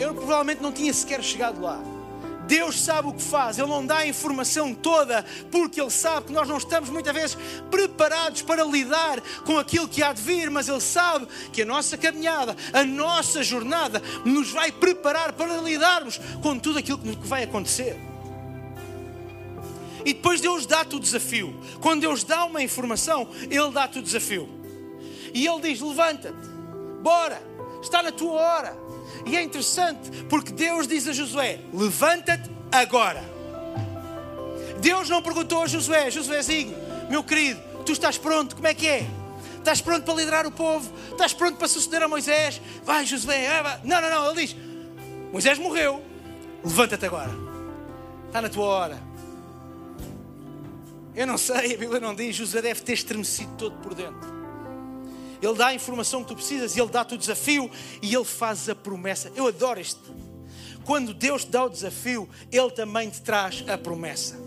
eu 0.00 0.14
provavelmente 0.14 0.62
não 0.62 0.72
tinha 0.72 0.92
sequer 0.92 1.22
chegado 1.22 1.60
lá. 1.60 1.80
Deus 2.46 2.80
sabe 2.80 3.08
o 3.08 3.12
que 3.12 3.22
faz, 3.22 3.58
Ele 3.58 3.68
não 3.68 3.84
dá 3.84 3.98
a 3.98 4.06
informação 4.06 4.74
toda, 4.74 5.24
porque 5.50 5.80
Ele 5.80 5.90
sabe 5.90 6.26
que 6.26 6.32
nós 6.32 6.48
não 6.48 6.58
estamos 6.58 6.90
muitas 6.90 7.14
vezes 7.14 7.38
preparados 7.70 8.42
para 8.42 8.64
lidar 8.64 9.20
com 9.44 9.58
aquilo 9.58 9.88
que 9.88 10.02
há 10.02 10.12
de 10.12 10.20
vir, 10.20 10.50
mas 10.50 10.68
Ele 10.68 10.80
sabe 10.80 11.26
que 11.52 11.62
a 11.62 11.64
nossa 11.64 11.96
caminhada, 11.96 12.54
a 12.72 12.84
nossa 12.84 13.42
jornada, 13.42 14.02
nos 14.24 14.50
vai 14.50 14.70
preparar 14.70 15.32
para 15.32 15.56
lidarmos 15.58 16.20
com 16.42 16.58
tudo 16.58 16.78
aquilo 16.78 16.98
que 16.98 17.26
vai 17.26 17.44
acontecer. 17.44 17.98
E 20.04 20.12
depois 20.12 20.40
Deus 20.40 20.66
dá-te 20.66 20.96
o 20.96 21.00
desafio. 21.00 21.58
Quando 21.80 22.02
Deus 22.02 22.22
dá 22.24 22.44
uma 22.44 22.62
informação, 22.62 23.26
Ele 23.50 23.70
dá-te 23.70 23.98
o 23.98 24.02
desafio. 24.02 24.46
E 25.32 25.46
Ele 25.46 25.60
diz: 25.62 25.80
Levanta-te, 25.80 26.46
bora, 27.02 27.42
está 27.82 28.02
na 28.02 28.12
tua 28.12 28.32
hora. 28.32 28.83
E 29.26 29.36
é 29.36 29.42
interessante 29.42 30.10
porque 30.28 30.52
Deus 30.52 30.86
diz 30.86 31.06
a 31.08 31.12
Josué: 31.12 31.60
Levanta-te 31.72 32.50
agora. 32.70 33.22
Deus 34.80 35.08
não 35.08 35.22
perguntou 35.22 35.62
a 35.62 35.66
Josué: 35.66 36.10
Josuézinho, 36.10 36.76
meu 37.08 37.22
querido, 37.22 37.60
tu 37.84 37.92
estás 37.92 38.18
pronto? 38.18 38.54
Como 38.56 38.66
é 38.66 38.74
que 38.74 38.86
é? 38.86 39.06
Estás 39.58 39.80
pronto 39.80 40.04
para 40.04 40.14
liderar 40.14 40.46
o 40.46 40.50
povo? 40.50 40.92
Estás 41.10 41.32
pronto 41.32 41.56
para 41.56 41.68
suceder 41.68 42.02
a 42.02 42.08
Moisés? 42.08 42.60
Vai, 42.84 43.06
Josué. 43.06 43.62
Vai. 43.62 43.80
Não, 43.84 44.00
não, 44.00 44.10
não. 44.10 44.30
Ele 44.30 44.46
diz: 44.46 44.56
Moisés 45.32 45.58
morreu. 45.58 46.02
Levanta-te 46.62 47.06
agora. 47.06 47.30
Está 48.26 48.42
na 48.42 48.48
tua 48.48 48.66
hora. 48.66 49.14
Eu 51.14 51.26
não 51.26 51.38
sei, 51.38 51.74
a 51.74 51.78
Bíblia 51.78 52.00
não 52.00 52.14
diz. 52.14 52.34
José 52.34 52.60
deve 52.60 52.82
ter 52.82 52.94
estremecido 52.94 53.52
todo 53.56 53.76
por 53.76 53.94
dentro. 53.94 54.33
Ele 55.44 55.54
dá 55.54 55.66
a 55.68 55.74
informação 55.74 56.22
que 56.22 56.28
tu 56.28 56.36
precisas, 56.36 56.76
Ele 56.76 56.88
dá-te 56.88 57.14
o 57.14 57.18
desafio 57.18 57.70
e 58.00 58.14
Ele 58.14 58.24
faz 58.24 58.68
a 58.68 58.74
promessa. 58.74 59.30
Eu 59.36 59.46
adoro 59.46 59.80
isto. 59.80 60.14
Quando 60.84 61.12
Deus 61.12 61.44
te 61.44 61.50
dá 61.50 61.64
o 61.64 61.68
desafio, 61.68 62.28
Ele 62.50 62.70
também 62.70 63.10
te 63.10 63.20
traz 63.20 63.64
a 63.68 63.76
promessa. 63.76 64.38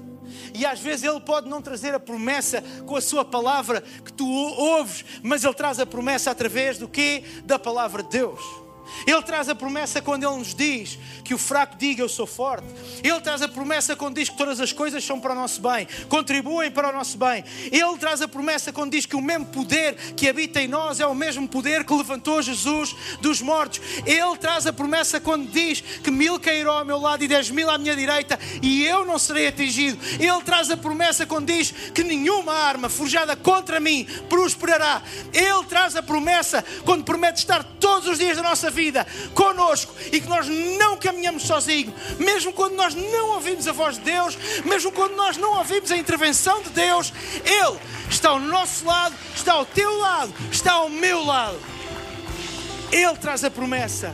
E 0.53 0.65
às 0.65 0.79
vezes 0.79 1.03
Ele 1.03 1.19
pode 1.19 1.49
não 1.49 1.61
trazer 1.61 1.93
a 1.93 1.99
promessa 1.99 2.63
com 2.85 2.95
a 2.95 3.01
sua 3.01 3.23
palavra 3.23 3.81
que 3.81 4.11
tu 4.11 4.27
ouves, 4.27 5.05
mas 5.21 5.43
Ele 5.43 5.53
traz 5.53 5.79
a 5.79 5.85
promessa 5.85 6.31
através 6.31 6.77
do 6.77 6.87
quê? 6.87 7.23
Da 7.43 7.59
palavra 7.59 8.01
de 8.01 8.09
Deus. 8.09 8.66
Ele 9.05 9.21
traz 9.21 9.49
a 9.49 9.55
promessa 9.55 10.01
quando 10.01 10.23
Ele 10.23 10.37
nos 10.37 10.53
diz 10.53 10.97
que 11.23 11.33
o 11.33 11.37
fraco 11.37 11.75
diga 11.77 12.01
eu 12.01 12.09
sou 12.09 12.25
forte. 12.25 12.67
Ele 13.03 13.19
traz 13.19 13.41
a 13.41 13.47
promessa 13.47 13.95
quando 13.95 14.15
diz 14.15 14.29
que 14.29 14.37
todas 14.37 14.59
as 14.61 14.71
coisas 14.71 15.03
são 15.03 15.19
para 15.19 15.33
o 15.33 15.35
nosso 15.35 15.61
bem, 15.61 15.87
contribuem 16.07 16.71
para 16.71 16.89
o 16.89 16.93
nosso 16.93 17.17
bem. 17.17 17.43
Ele 17.71 17.97
traz 17.99 18.21
a 18.21 18.27
promessa 18.27 18.71
quando 18.71 18.91
diz 18.91 19.05
que 19.05 19.15
o 19.15 19.21
mesmo 19.21 19.45
poder 19.47 19.95
que 20.15 20.29
habita 20.29 20.61
em 20.61 20.67
nós 20.67 20.99
é 20.99 21.05
o 21.05 21.13
mesmo 21.13 21.47
poder 21.47 21.83
que 21.83 21.93
levantou 21.93 22.41
Jesus 22.41 22.95
dos 23.19 23.41
mortos. 23.41 23.81
Ele 24.05 24.37
traz 24.37 24.65
a 24.65 24.73
promessa 24.73 25.19
quando 25.19 25.51
diz 25.51 25.81
que 25.81 26.09
mil 26.09 26.39
cairão 26.39 26.77
ao 26.77 26.85
meu 26.85 26.97
lado 26.97 27.23
e 27.23 27.27
dez 27.27 27.49
mil 27.49 27.69
à 27.69 27.77
minha 27.77 27.95
direita 27.95 28.39
e 28.61 28.85
eu 28.85 29.05
não 29.05 29.19
serei 29.19 29.47
atingido. 29.47 29.99
Ele 30.19 30.41
traz 30.43 30.71
a 30.71 30.77
promessa 30.77 31.25
quando 31.25 31.47
diz 31.47 31.71
que 31.93 32.03
nenhuma 32.03 32.53
arma 32.53 32.87
forjada 32.89 33.35
contra 33.35 33.79
mim 33.79 34.07
prosperará. 34.29 35.01
Ele 35.33 35.63
traz 35.67 35.95
a 35.95 36.01
promessa 36.01 36.63
quando 36.85 37.03
promete 37.03 37.39
estar 37.39 37.63
todos 37.63 38.07
os 38.07 38.17
dias 38.17 38.37
da 38.37 38.43
nossa 38.43 38.71
vida 38.71 38.76
vida 38.77 39.07
conosco 39.33 39.91
e 40.11 40.21
que 40.21 40.27
nós 40.27 40.47
não 40.47 40.97
caminhamos 40.97 41.43
sozinhos, 41.43 41.93
mesmo 42.19 42.53
quando 42.53 42.75
nós 42.75 42.93
não 42.93 43.31
ouvimos 43.31 43.67
a 43.67 43.71
voz 43.71 43.95
de 43.95 44.03
Deus, 44.03 44.37
mesmo 44.63 44.91
quando 44.91 45.15
nós 45.15 45.35
não 45.35 45.57
ouvimos 45.57 45.91
a 45.91 45.97
intervenção 45.97 46.61
de 46.61 46.69
Deus, 46.69 47.11
Ele 47.43 47.79
está 48.07 48.29
ao 48.29 48.39
nosso 48.39 48.85
lado, 48.85 49.15
está 49.35 49.53
ao 49.53 49.65
teu 49.65 49.97
lado, 49.97 50.31
está 50.51 50.73
ao 50.73 50.89
meu 50.89 51.25
lado. 51.25 51.59
Ele 52.91 53.17
traz 53.17 53.43
a 53.43 53.49
promessa 53.49 54.13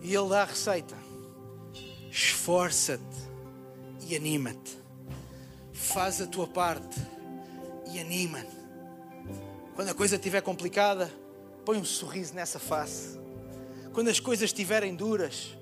e 0.00 0.14
Ele 0.14 0.28
dá 0.28 0.42
a 0.42 0.46
receita. 0.46 0.96
Esforça-te 2.10 3.02
e 4.06 4.14
anima-te. 4.14 4.78
Faz 5.72 6.20
a 6.20 6.26
tua 6.26 6.46
parte 6.46 7.00
e 7.92 7.98
anima-te. 7.98 8.62
Quando 9.74 9.88
a 9.88 9.94
coisa 9.94 10.16
estiver 10.16 10.42
complicada, 10.42 11.10
Põe 11.64 11.78
um 11.78 11.84
sorriso 11.84 12.34
nessa 12.34 12.58
face. 12.58 13.20
Quando 13.92 14.08
as 14.08 14.18
coisas 14.18 14.44
estiverem 14.44 14.94
duras, 14.94 15.56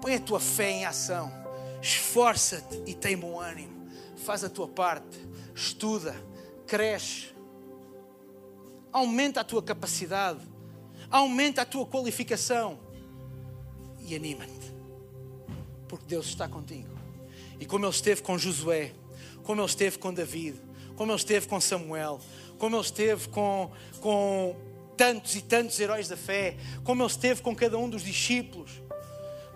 põe 0.00 0.14
a 0.14 0.20
tua 0.20 0.40
fé 0.40 0.70
em 0.70 0.84
ação. 0.84 1.32
Esforça-te 1.80 2.82
e 2.86 2.94
tem 2.94 3.16
bom 3.16 3.40
ânimo. 3.40 3.88
Faz 4.16 4.44
a 4.44 4.50
tua 4.50 4.68
parte. 4.68 5.18
Estuda, 5.54 6.14
cresce. 6.66 7.32
Aumenta 8.92 9.40
a 9.40 9.44
tua 9.44 9.62
capacidade. 9.62 10.40
Aumenta 11.10 11.62
a 11.62 11.64
tua 11.64 11.86
qualificação. 11.86 12.78
E 14.00 14.14
anima-te. 14.14 14.72
Porque 15.88 16.06
Deus 16.06 16.26
está 16.26 16.48
contigo. 16.48 16.92
E 17.58 17.64
como 17.64 17.84
Ele 17.84 17.92
esteve 17.92 18.22
com 18.22 18.36
Josué, 18.36 18.92
como 19.44 19.60
Ele 19.60 19.68
esteve 19.68 19.98
com 19.98 20.12
David, 20.12 20.60
como 20.96 21.12
Ele 21.12 21.18
esteve 21.18 21.46
com 21.46 21.60
Samuel, 21.60 22.20
como 22.58 22.76
Ele 22.76 22.84
esteve 22.84 23.28
com, 23.28 23.70
com 24.00 24.56
tantos 25.02 25.34
e 25.34 25.42
tantos 25.42 25.80
heróis 25.80 26.06
da 26.06 26.16
fé, 26.16 26.56
como 26.84 27.02
ele 27.02 27.10
esteve 27.10 27.42
com 27.42 27.56
cada 27.56 27.76
um 27.76 27.90
dos 27.90 28.04
discípulos, 28.04 28.70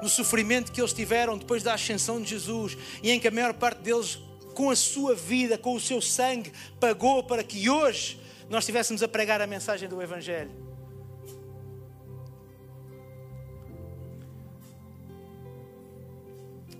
no 0.02 0.08
sofrimento 0.08 0.72
que 0.72 0.80
eles 0.80 0.92
tiveram 0.92 1.38
depois 1.38 1.62
da 1.62 1.72
ascensão 1.72 2.20
de 2.20 2.30
Jesus, 2.30 2.76
e 3.00 3.12
em 3.12 3.20
que 3.20 3.28
a 3.28 3.30
maior 3.30 3.54
parte 3.54 3.78
deles, 3.80 4.18
com 4.56 4.70
a 4.70 4.74
sua 4.74 5.14
vida, 5.14 5.56
com 5.56 5.76
o 5.76 5.80
seu 5.80 6.02
sangue, 6.02 6.52
pagou 6.80 7.22
para 7.22 7.44
que 7.44 7.70
hoje 7.70 8.20
nós 8.50 8.64
estivéssemos 8.64 9.04
a 9.04 9.08
pregar 9.08 9.40
a 9.40 9.46
mensagem 9.46 9.88
do 9.88 10.02
Evangelho. 10.02 10.50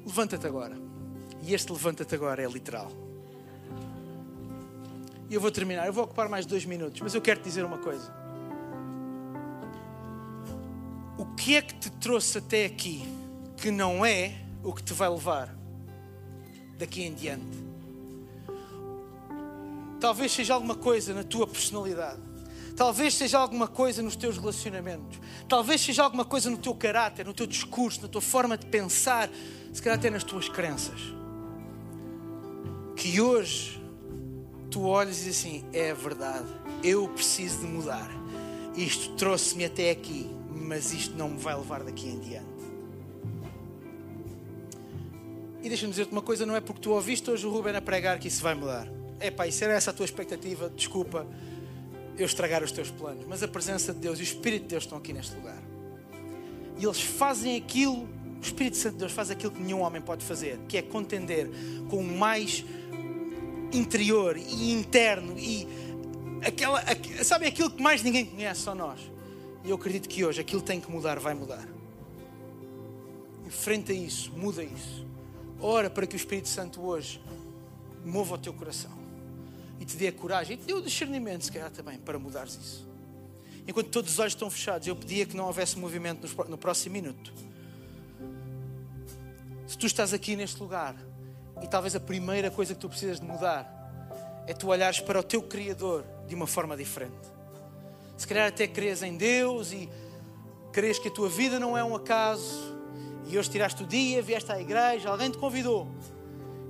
Levanta-te 0.04 0.44
agora. 0.44 0.76
E 1.40 1.54
este 1.54 1.70
levanta-te 1.70 2.16
agora 2.16 2.42
é 2.42 2.48
literal. 2.48 2.90
E 5.30 5.34
eu 5.34 5.40
vou 5.40 5.52
terminar. 5.52 5.86
Eu 5.86 5.92
vou 5.92 6.02
ocupar 6.02 6.28
mais 6.28 6.44
dois 6.44 6.64
minutos, 6.64 7.00
mas 7.00 7.14
eu 7.14 7.22
quero 7.22 7.38
te 7.38 7.44
dizer 7.44 7.64
uma 7.64 7.78
coisa. 7.78 8.25
O 11.18 11.24
que 11.34 11.56
é 11.56 11.62
que 11.62 11.74
te 11.74 11.90
trouxe 11.90 12.38
até 12.38 12.66
aqui 12.66 13.02
que 13.56 13.70
não 13.70 14.04
é 14.04 14.34
o 14.62 14.72
que 14.72 14.82
te 14.82 14.92
vai 14.92 15.08
levar 15.08 15.56
daqui 16.78 17.02
em 17.02 17.14
diante? 17.14 17.66
Talvez 19.98 20.32
seja 20.32 20.54
alguma 20.54 20.74
coisa 20.74 21.14
na 21.14 21.24
tua 21.24 21.46
personalidade. 21.46 22.20
Talvez 22.76 23.14
seja 23.14 23.38
alguma 23.38 23.66
coisa 23.66 24.02
nos 24.02 24.14
teus 24.14 24.36
relacionamentos. 24.36 25.18
Talvez 25.48 25.80
seja 25.80 26.02
alguma 26.02 26.26
coisa 26.26 26.50
no 26.50 26.58
teu 26.58 26.74
caráter, 26.74 27.24
no 27.24 27.32
teu 27.32 27.46
discurso, 27.46 28.02
na 28.02 28.08
tua 28.08 28.20
forma 28.20 28.58
de 28.58 28.66
pensar, 28.66 29.30
se 29.72 29.80
calhar 29.80 29.98
até 29.98 30.10
nas 30.10 30.22
tuas 30.22 30.50
crenças. 30.50 31.00
Que 32.94 33.18
hoje 33.18 33.82
tu 34.70 34.82
olhes 34.82 35.24
e 35.24 35.30
assim: 35.30 35.64
é 35.72 35.94
verdade, 35.94 36.46
eu 36.84 37.08
preciso 37.08 37.60
de 37.60 37.66
mudar. 37.66 38.10
Isto 38.76 39.14
trouxe-me 39.14 39.64
até 39.64 39.90
aqui 39.90 40.35
mas 40.56 40.92
isto 40.92 41.16
não 41.16 41.30
me 41.30 41.38
vai 41.38 41.56
levar 41.56 41.82
daqui 41.82 42.08
em 42.08 42.18
diante. 42.18 42.56
E 45.62 45.68
deixa-me 45.68 45.90
dizer-te 45.90 46.12
uma 46.12 46.22
coisa: 46.22 46.46
não 46.46 46.54
é 46.54 46.60
porque 46.60 46.80
tu 46.80 46.92
ouviste 46.92 47.30
hoje 47.30 47.46
o 47.46 47.50
Ruben 47.50 47.74
a 47.74 47.82
pregar 47.82 48.18
que 48.18 48.28
isso 48.28 48.42
vai 48.42 48.54
mudar. 48.54 48.88
É 49.18 49.30
pá, 49.30 49.46
e 49.46 49.52
se 49.52 49.64
era 49.64 49.72
essa 49.72 49.90
a 49.90 49.94
tua 49.94 50.04
expectativa, 50.04 50.70
desculpa 50.70 51.26
eu 52.18 52.24
estragar 52.24 52.62
os 52.62 52.72
teus 52.72 52.90
planos. 52.90 53.24
Mas 53.26 53.42
a 53.42 53.48
presença 53.48 53.92
de 53.92 54.00
Deus 54.00 54.18
e 54.18 54.22
o 54.22 54.24
Espírito 54.24 54.62
de 54.62 54.68
Deus 54.68 54.84
estão 54.84 54.98
aqui 54.98 55.12
neste 55.12 55.34
lugar. 55.34 55.60
E 56.78 56.84
eles 56.84 57.00
fazem 57.00 57.56
aquilo, 57.56 58.08
o 58.38 58.40
Espírito 58.40 58.76
Santo 58.76 58.92
de 58.94 58.98
Deus 59.00 59.12
faz 59.12 59.30
aquilo 59.30 59.50
que 59.52 59.60
nenhum 59.60 59.80
homem 59.80 60.00
pode 60.00 60.24
fazer, 60.24 60.58
que 60.68 60.76
é 60.76 60.82
contender 60.82 61.50
com 61.88 61.98
o 61.98 62.04
mais 62.04 62.64
interior 63.72 64.36
e 64.36 64.72
interno 64.72 65.38
e 65.38 65.66
aquela, 66.42 66.82
sabe 67.24 67.46
aquilo 67.46 67.70
que 67.70 67.82
mais 67.82 68.02
ninguém 68.02 68.24
conhece, 68.24 68.60
só 68.60 68.74
nós. 68.74 69.00
E 69.66 69.70
eu 69.70 69.74
acredito 69.74 70.08
que 70.08 70.24
hoje 70.24 70.40
aquilo 70.40 70.62
tem 70.62 70.80
que 70.80 70.88
mudar, 70.88 71.18
vai 71.18 71.34
mudar. 71.34 71.66
Enfrenta 73.44 73.92
isso, 73.92 74.30
muda 74.30 74.62
isso. 74.62 75.04
Ora 75.60 75.90
para 75.90 76.06
que 76.06 76.14
o 76.14 76.16
Espírito 76.16 76.48
Santo 76.48 76.80
hoje 76.80 77.20
mova 78.04 78.36
o 78.36 78.38
teu 78.38 78.54
coração 78.54 78.92
e 79.80 79.84
te 79.84 79.96
dê 79.96 80.06
a 80.06 80.12
coragem 80.12 80.54
e 80.54 80.56
te 80.56 80.66
dê 80.66 80.72
o 80.72 80.80
discernimento, 80.80 81.46
se 81.46 81.50
calhar 81.50 81.68
também, 81.72 81.98
para 81.98 82.16
mudares 82.16 82.54
isso. 82.54 82.88
Enquanto 83.66 83.88
todos 83.88 84.12
os 84.12 84.18
olhos 84.20 84.34
estão 84.34 84.48
fechados, 84.48 84.86
eu 84.86 84.94
pedia 84.94 85.26
que 85.26 85.36
não 85.36 85.46
houvesse 85.46 85.76
movimento 85.76 86.28
no 86.48 86.56
próximo 86.56 86.92
minuto. 86.92 87.32
Se 89.66 89.76
tu 89.76 89.86
estás 89.86 90.14
aqui 90.14 90.36
neste 90.36 90.60
lugar 90.60 90.94
e 91.60 91.66
talvez 91.66 91.96
a 91.96 92.00
primeira 92.00 92.52
coisa 92.52 92.72
que 92.72 92.80
tu 92.80 92.88
precisas 92.88 93.18
de 93.18 93.26
mudar 93.26 93.66
é 94.46 94.54
tu 94.54 94.68
olhares 94.68 95.00
para 95.00 95.18
o 95.18 95.24
teu 95.24 95.42
Criador 95.42 96.04
de 96.28 96.36
uma 96.36 96.46
forma 96.46 96.76
diferente 96.76 97.35
se 98.16 98.26
calhar 98.26 98.48
até 98.48 98.66
crês 98.66 99.02
em 99.02 99.16
Deus 99.16 99.72
e 99.72 99.88
crês 100.72 100.98
que 100.98 101.08
a 101.08 101.10
tua 101.10 101.28
vida 101.28 101.58
não 101.58 101.76
é 101.76 101.84
um 101.84 101.94
acaso 101.94 102.76
e 103.26 103.38
hoje 103.38 103.50
tiraste 103.50 103.82
o 103.82 103.86
dia, 103.86 104.22
vieste 104.22 104.50
à 104.52 104.60
igreja, 104.60 105.10
alguém 105.10 105.30
te 105.30 105.38
convidou 105.38 105.88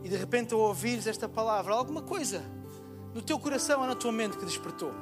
e 0.02 0.08
de 0.08 0.16
repente 0.16 0.54
ao 0.54 0.60
ouvires 0.60 1.06
esta 1.06 1.28
palavra, 1.28 1.74
alguma 1.74 2.02
coisa 2.02 2.42
no 3.12 3.22
teu 3.22 3.38
coração 3.38 3.80
ou 3.80 3.86
na 3.86 3.94
tua 3.94 4.12
mente 4.12 4.36
que 4.36 4.44
despertou. 4.44 4.92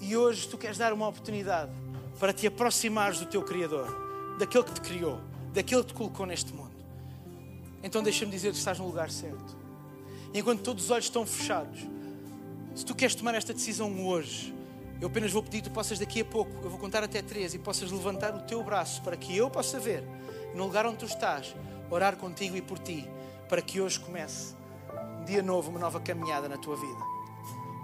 E 0.00 0.16
hoje 0.16 0.46
tu 0.46 0.56
queres 0.56 0.78
dar 0.78 0.92
uma 0.92 1.08
oportunidade 1.08 1.72
para 2.20 2.32
te 2.32 2.46
aproximares 2.46 3.18
do 3.18 3.26
teu 3.26 3.42
Criador, 3.42 4.36
daquele 4.38 4.64
que 4.64 4.74
te 4.74 4.80
criou, 4.80 5.20
daquele 5.52 5.82
que 5.82 5.88
te 5.88 5.94
colocou 5.94 6.24
neste 6.24 6.52
mundo. 6.52 6.76
Então 7.82 8.02
deixa-me 8.02 8.30
dizer 8.30 8.52
que 8.52 8.58
estás 8.58 8.78
no 8.78 8.86
lugar 8.86 9.10
certo. 9.10 9.56
Enquanto 10.32 10.62
todos 10.62 10.84
os 10.84 10.90
olhos 10.90 11.06
estão 11.06 11.26
fechados, 11.26 11.80
se 12.78 12.86
tu 12.86 12.94
queres 12.94 13.16
tomar 13.16 13.34
esta 13.34 13.52
decisão 13.52 14.06
hoje, 14.06 14.54
eu 15.00 15.08
apenas 15.08 15.32
vou 15.32 15.42
pedir 15.42 15.62
que 15.62 15.68
tu 15.68 15.72
possas 15.72 15.98
daqui 15.98 16.20
a 16.20 16.24
pouco, 16.24 16.52
eu 16.62 16.70
vou 16.70 16.78
contar 16.78 17.02
até 17.02 17.20
três 17.20 17.52
e 17.52 17.58
possas 17.58 17.90
levantar 17.90 18.32
o 18.36 18.42
teu 18.42 18.62
braço 18.62 19.02
para 19.02 19.16
que 19.16 19.36
eu 19.36 19.50
possa 19.50 19.80
ver, 19.80 20.04
no 20.54 20.62
lugar 20.62 20.86
onde 20.86 20.98
tu 20.98 21.04
estás, 21.04 21.56
orar 21.90 22.16
contigo 22.16 22.56
e 22.56 22.62
por 22.62 22.78
ti, 22.78 23.04
para 23.48 23.60
que 23.60 23.80
hoje 23.80 23.98
comece 23.98 24.54
um 25.20 25.24
dia 25.24 25.42
novo, 25.42 25.70
uma 25.70 25.80
nova 25.80 25.98
caminhada 25.98 26.48
na 26.48 26.56
tua 26.56 26.76
vida. 26.76 27.04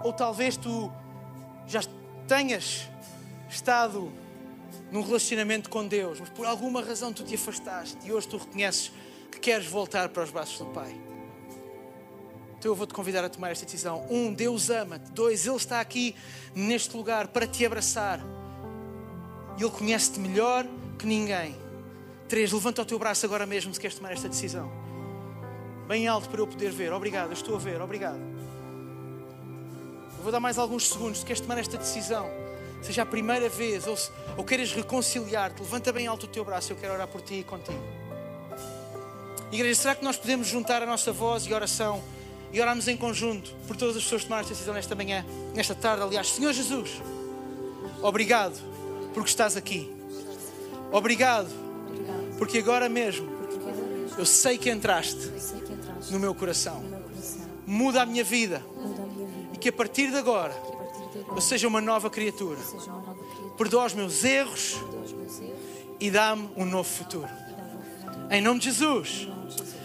Ou 0.01 0.13
talvez 0.13 0.55
tu 0.55 0.89
já 1.67 1.81
tenhas 2.25 2.87
estado 3.49 4.09
num 4.93 5.01
relacionamento 5.01 5.69
com 5.69 5.85
Deus, 5.85 6.21
mas 6.21 6.29
por 6.29 6.45
alguma 6.45 6.81
razão 6.81 7.11
tu 7.11 7.21
te 7.25 7.35
afastaste 7.35 7.97
e 8.05 8.13
hoje 8.13 8.29
tu 8.29 8.37
reconheces 8.37 8.93
que 9.29 9.41
queres 9.41 9.67
voltar 9.67 10.07
para 10.07 10.23
os 10.23 10.31
braços 10.31 10.57
do 10.57 10.67
Pai. 10.67 11.14
Então 12.65 12.71
eu 12.71 12.75
vou-te 12.75 12.95
convidar 12.95 13.23
a 13.23 13.29
tomar 13.29 13.51
esta 13.51 13.63
decisão. 13.63 14.07
Um, 14.09 14.33
Deus 14.33 14.71
ama-te. 14.71 15.11
Dois, 15.11 15.45
Ele 15.45 15.55
está 15.55 15.79
aqui 15.79 16.15
neste 16.55 16.97
lugar 16.97 17.27
para 17.27 17.45
te 17.45 17.63
abraçar. 17.63 18.19
Ele 19.55 19.69
conhece-te 19.69 20.19
melhor 20.19 20.65
que 20.97 21.05
ninguém. 21.05 21.55
Três, 22.27 22.51
levanta 22.51 22.81
o 22.81 22.85
teu 22.85 22.97
braço 22.97 23.23
agora 23.23 23.45
mesmo 23.45 23.71
se 23.71 23.79
queres 23.79 23.95
tomar 23.95 24.13
esta 24.13 24.27
decisão. 24.27 24.67
Bem 25.87 26.07
alto 26.07 26.27
para 26.27 26.41
eu 26.41 26.47
poder 26.47 26.71
ver. 26.71 26.91
Obrigado, 26.91 27.33
estou 27.33 27.53
a 27.55 27.59
ver. 27.59 27.79
Obrigado. 27.83 28.17
Eu 30.17 30.23
vou 30.23 30.31
dar 30.31 30.39
mais 30.39 30.57
alguns 30.57 30.89
segundos 30.89 31.19
se 31.19 31.25
queres 31.27 31.41
tomar 31.41 31.59
esta 31.59 31.77
decisão. 31.77 32.27
Seja 32.81 33.03
a 33.03 33.05
primeira 33.05 33.47
vez 33.47 33.85
ou, 33.85 33.95
se, 33.95 34.09
ou 34.35 34.43
queiras 34.43 34.73
reconciliar-te, 34.73 35.61
levanta 35.61 35.93
bem 35.93 36.07
alto 36.07 36.23
o 36.23 36.29
teu 36.29 36.43
braço. 36.43 36.73
Eu 36.73 36.77
quero 36.77 36.95
orar 36.95 37.07
por 37.07 37.21
ti 37.21 37.35
e 37.35 37.43
contigo. 37.43 37.77
Igreja, 39.51 39.81
será 39.81 39.93
que 39.93 40.03
nós 40.03 40.17
podemos 40.17 40.47
juntar 40.47 40.81
a 40.81 40.87
nossa 40.87 41.11
voz 41.11 41.45
e 41.45 41.53
oração 41.53 42.14
e 42.55 42.61
orarmos 42.61 42.87
em 42.87 42.95
conjunto 42.95 43.53
por 43.67 43.75
todas 43.75 43.97
as 43.97 44.03
pessoas 44.03 44.21
que 44.21 44.29
tomaram 44.29 44.43
esta 44.43 44.53
decisão 44.53 44.73
nesta 44.73 44.95
manhã, 44.95 45.25
nesta 45.53 45.75
tarde, 45.75 46.03
aliás? 46.03 46.31
Senhor 46.31 46.53
Jesus, 46.53 47.01
obrigado 48.01 48.57
porque 49.13 49.29
estás 49.29 49.57
aqui. 49.57 49.93
Obrigado 50.89 51.49
porque 52.37 52.59
agora 52.59 52.87
mesmo 52.87 53.27
eu 54.17 54.25
sei 54.25 54.57
que 54.57 54.69
entraste 54.71 55.29
no 56.09 56.17
meu 56.17 56.33
coração. 56.33 56.81
Muda 57.67 58.03
a 58.03 58.05
minha 58.05 58.23
vida 58.23 58.65
e 59.53 59.57
que 59.57 59.67
a 59.67 59.73
partir 59.73 60.09
de 60.09 60.15
agora 60.15 60.55
eu 61.35 61.41
seja 61.41 61.67
uma 61.67 61.81
nova 61.81 62.09
criatura. 62.09 62.59
Perdoa 63.57 63.85
os 63.87 63.93
meus 63.93 64.23
erros 64.23 64.77
e 65.99 66.09
dá-me 66.09 66.49
um 66.55 66.63
novo 66.63 66.87
futuro. 66.87 67.27
Em 68.31 68.41
nome 68.41 68.61
de 68.61 68.71
Jesus. 68.71 69.27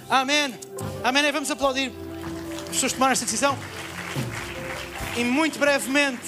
Amém. 0.08 0.54
Amém. 1.02 1.32
Vamos 1.32 1.50
aplaudir 1.50 2.09
pessoas 2.70 2.92
tomaram 2.92 3.12
esta 3.12 3.24
decisão. 3.24 3.58
E 5.16 5.24
muito 5.24 5.58
brevemente, 5.58 6.22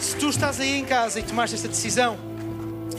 se 0.00 0.16
tu 0.16 0.30
estás 0.30 0.60
aí 0.60 0.78
em 0.78 0.84
casa 0.84 1.20
e 1.20 1.22
tomaste 1.22 1.54
esta 1.54 1.68
decisão, 1.68 2.18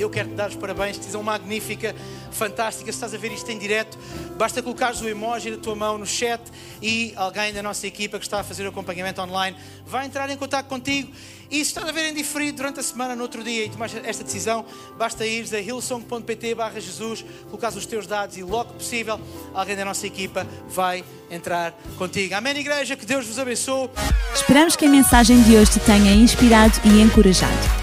eu 0.01 0.09
quero 0.09 0.29
te 0.29 0.35
dar 0.35 0.49
os 0.49 0.55
parabéns, 0.55 0.97
decisão 0.97 1.21
magnífica, 1.21 1.95
fantástica. 2.31 2.91
Se 2.91 2.97
estás 2.97 3.13
a 3.13 3.17
ver 3.17 3.31
isto 3.31 3.49
em 3.51 3.57
direto, 3.57 3.97
basta 4.37 4.61
colocares 4.61 5.01
o 5.01 5.07
emoji 5.07 5.51
da 5.51 5.57
tua 5.57 5.75
mão 5.75 5.97
no 5.97 6.05
chat 6.05 6.41
e 6.81 7.13
alguém 7.15 7.53
da 7.53 7.61
nossa 7.61 7.85
equipa 7.85 8.17
que 8.17 8.25
está 8.25 8.39
a 8.39 8.43
fazer 8.43 8.65
o 8.65 8.69
acompanhamento 8.69 9.21
online 9.21 9.55
vai 9.85 10.05
entrar 10.05 10.29
em 10.29 10.37
contato 10.37 10.67
contigo. 10.67 11.11
E 11.51 11.57
se 11.57 11.69
estás 11.69 11.87
a 11.87 11.91
ver 11.91 12.09
em 12.09 12.13
diferido 12.15 12.57
durante 12.57 12.79
a 12.79 12.83
semana, 12.83 13.15
no 13.15 13.21
outro 13.21 13.43
dia, 13.43 13.65
e 13.65 13.69
tomaste 13.69 14.01
esta 14.03 14.23
decisão, 14.23 14.65
basta 14.97 15.23
ires 15.23 15.53
a 15.53 15.59
hillsong.pt 15.59 16.55
barra 16.55 16.79
Jesus, 16.79 17.23
colocares 17.45 17.77
os 17.77 17.85
teus 17.85 18.07
dados 18.07 18.37
e 18.37 18.43
logo 18.43 18.71
que 18.71 18.79
possível, 18.79 19.21
alguém 19.53 19.75
da 19.75 19.85
nossa 19.85 20.07
equipa 20.07 20.47
vai 20.67 21.03
entrar 21.29 21.71
contigo. 21.97 22.33
Amém, 22.33 22.57
igreja, 22.57 22.95
que 22.95 23.05
Deus 23.05 23.27
vos 23.27 23.37
abençoe. 23.37 23.89
Esperamos 24.33 24.75
que 24.75 24.85
a 24.85 24.89
mensagem 24.89 25.43
de 25.43 25.55
hoje 25.55 25.73
te 25.73 25.79
tenha 25.81 26.11
inspirado 26.13 26.73
e 26.85 27.01
encorajado. 27.01 27.82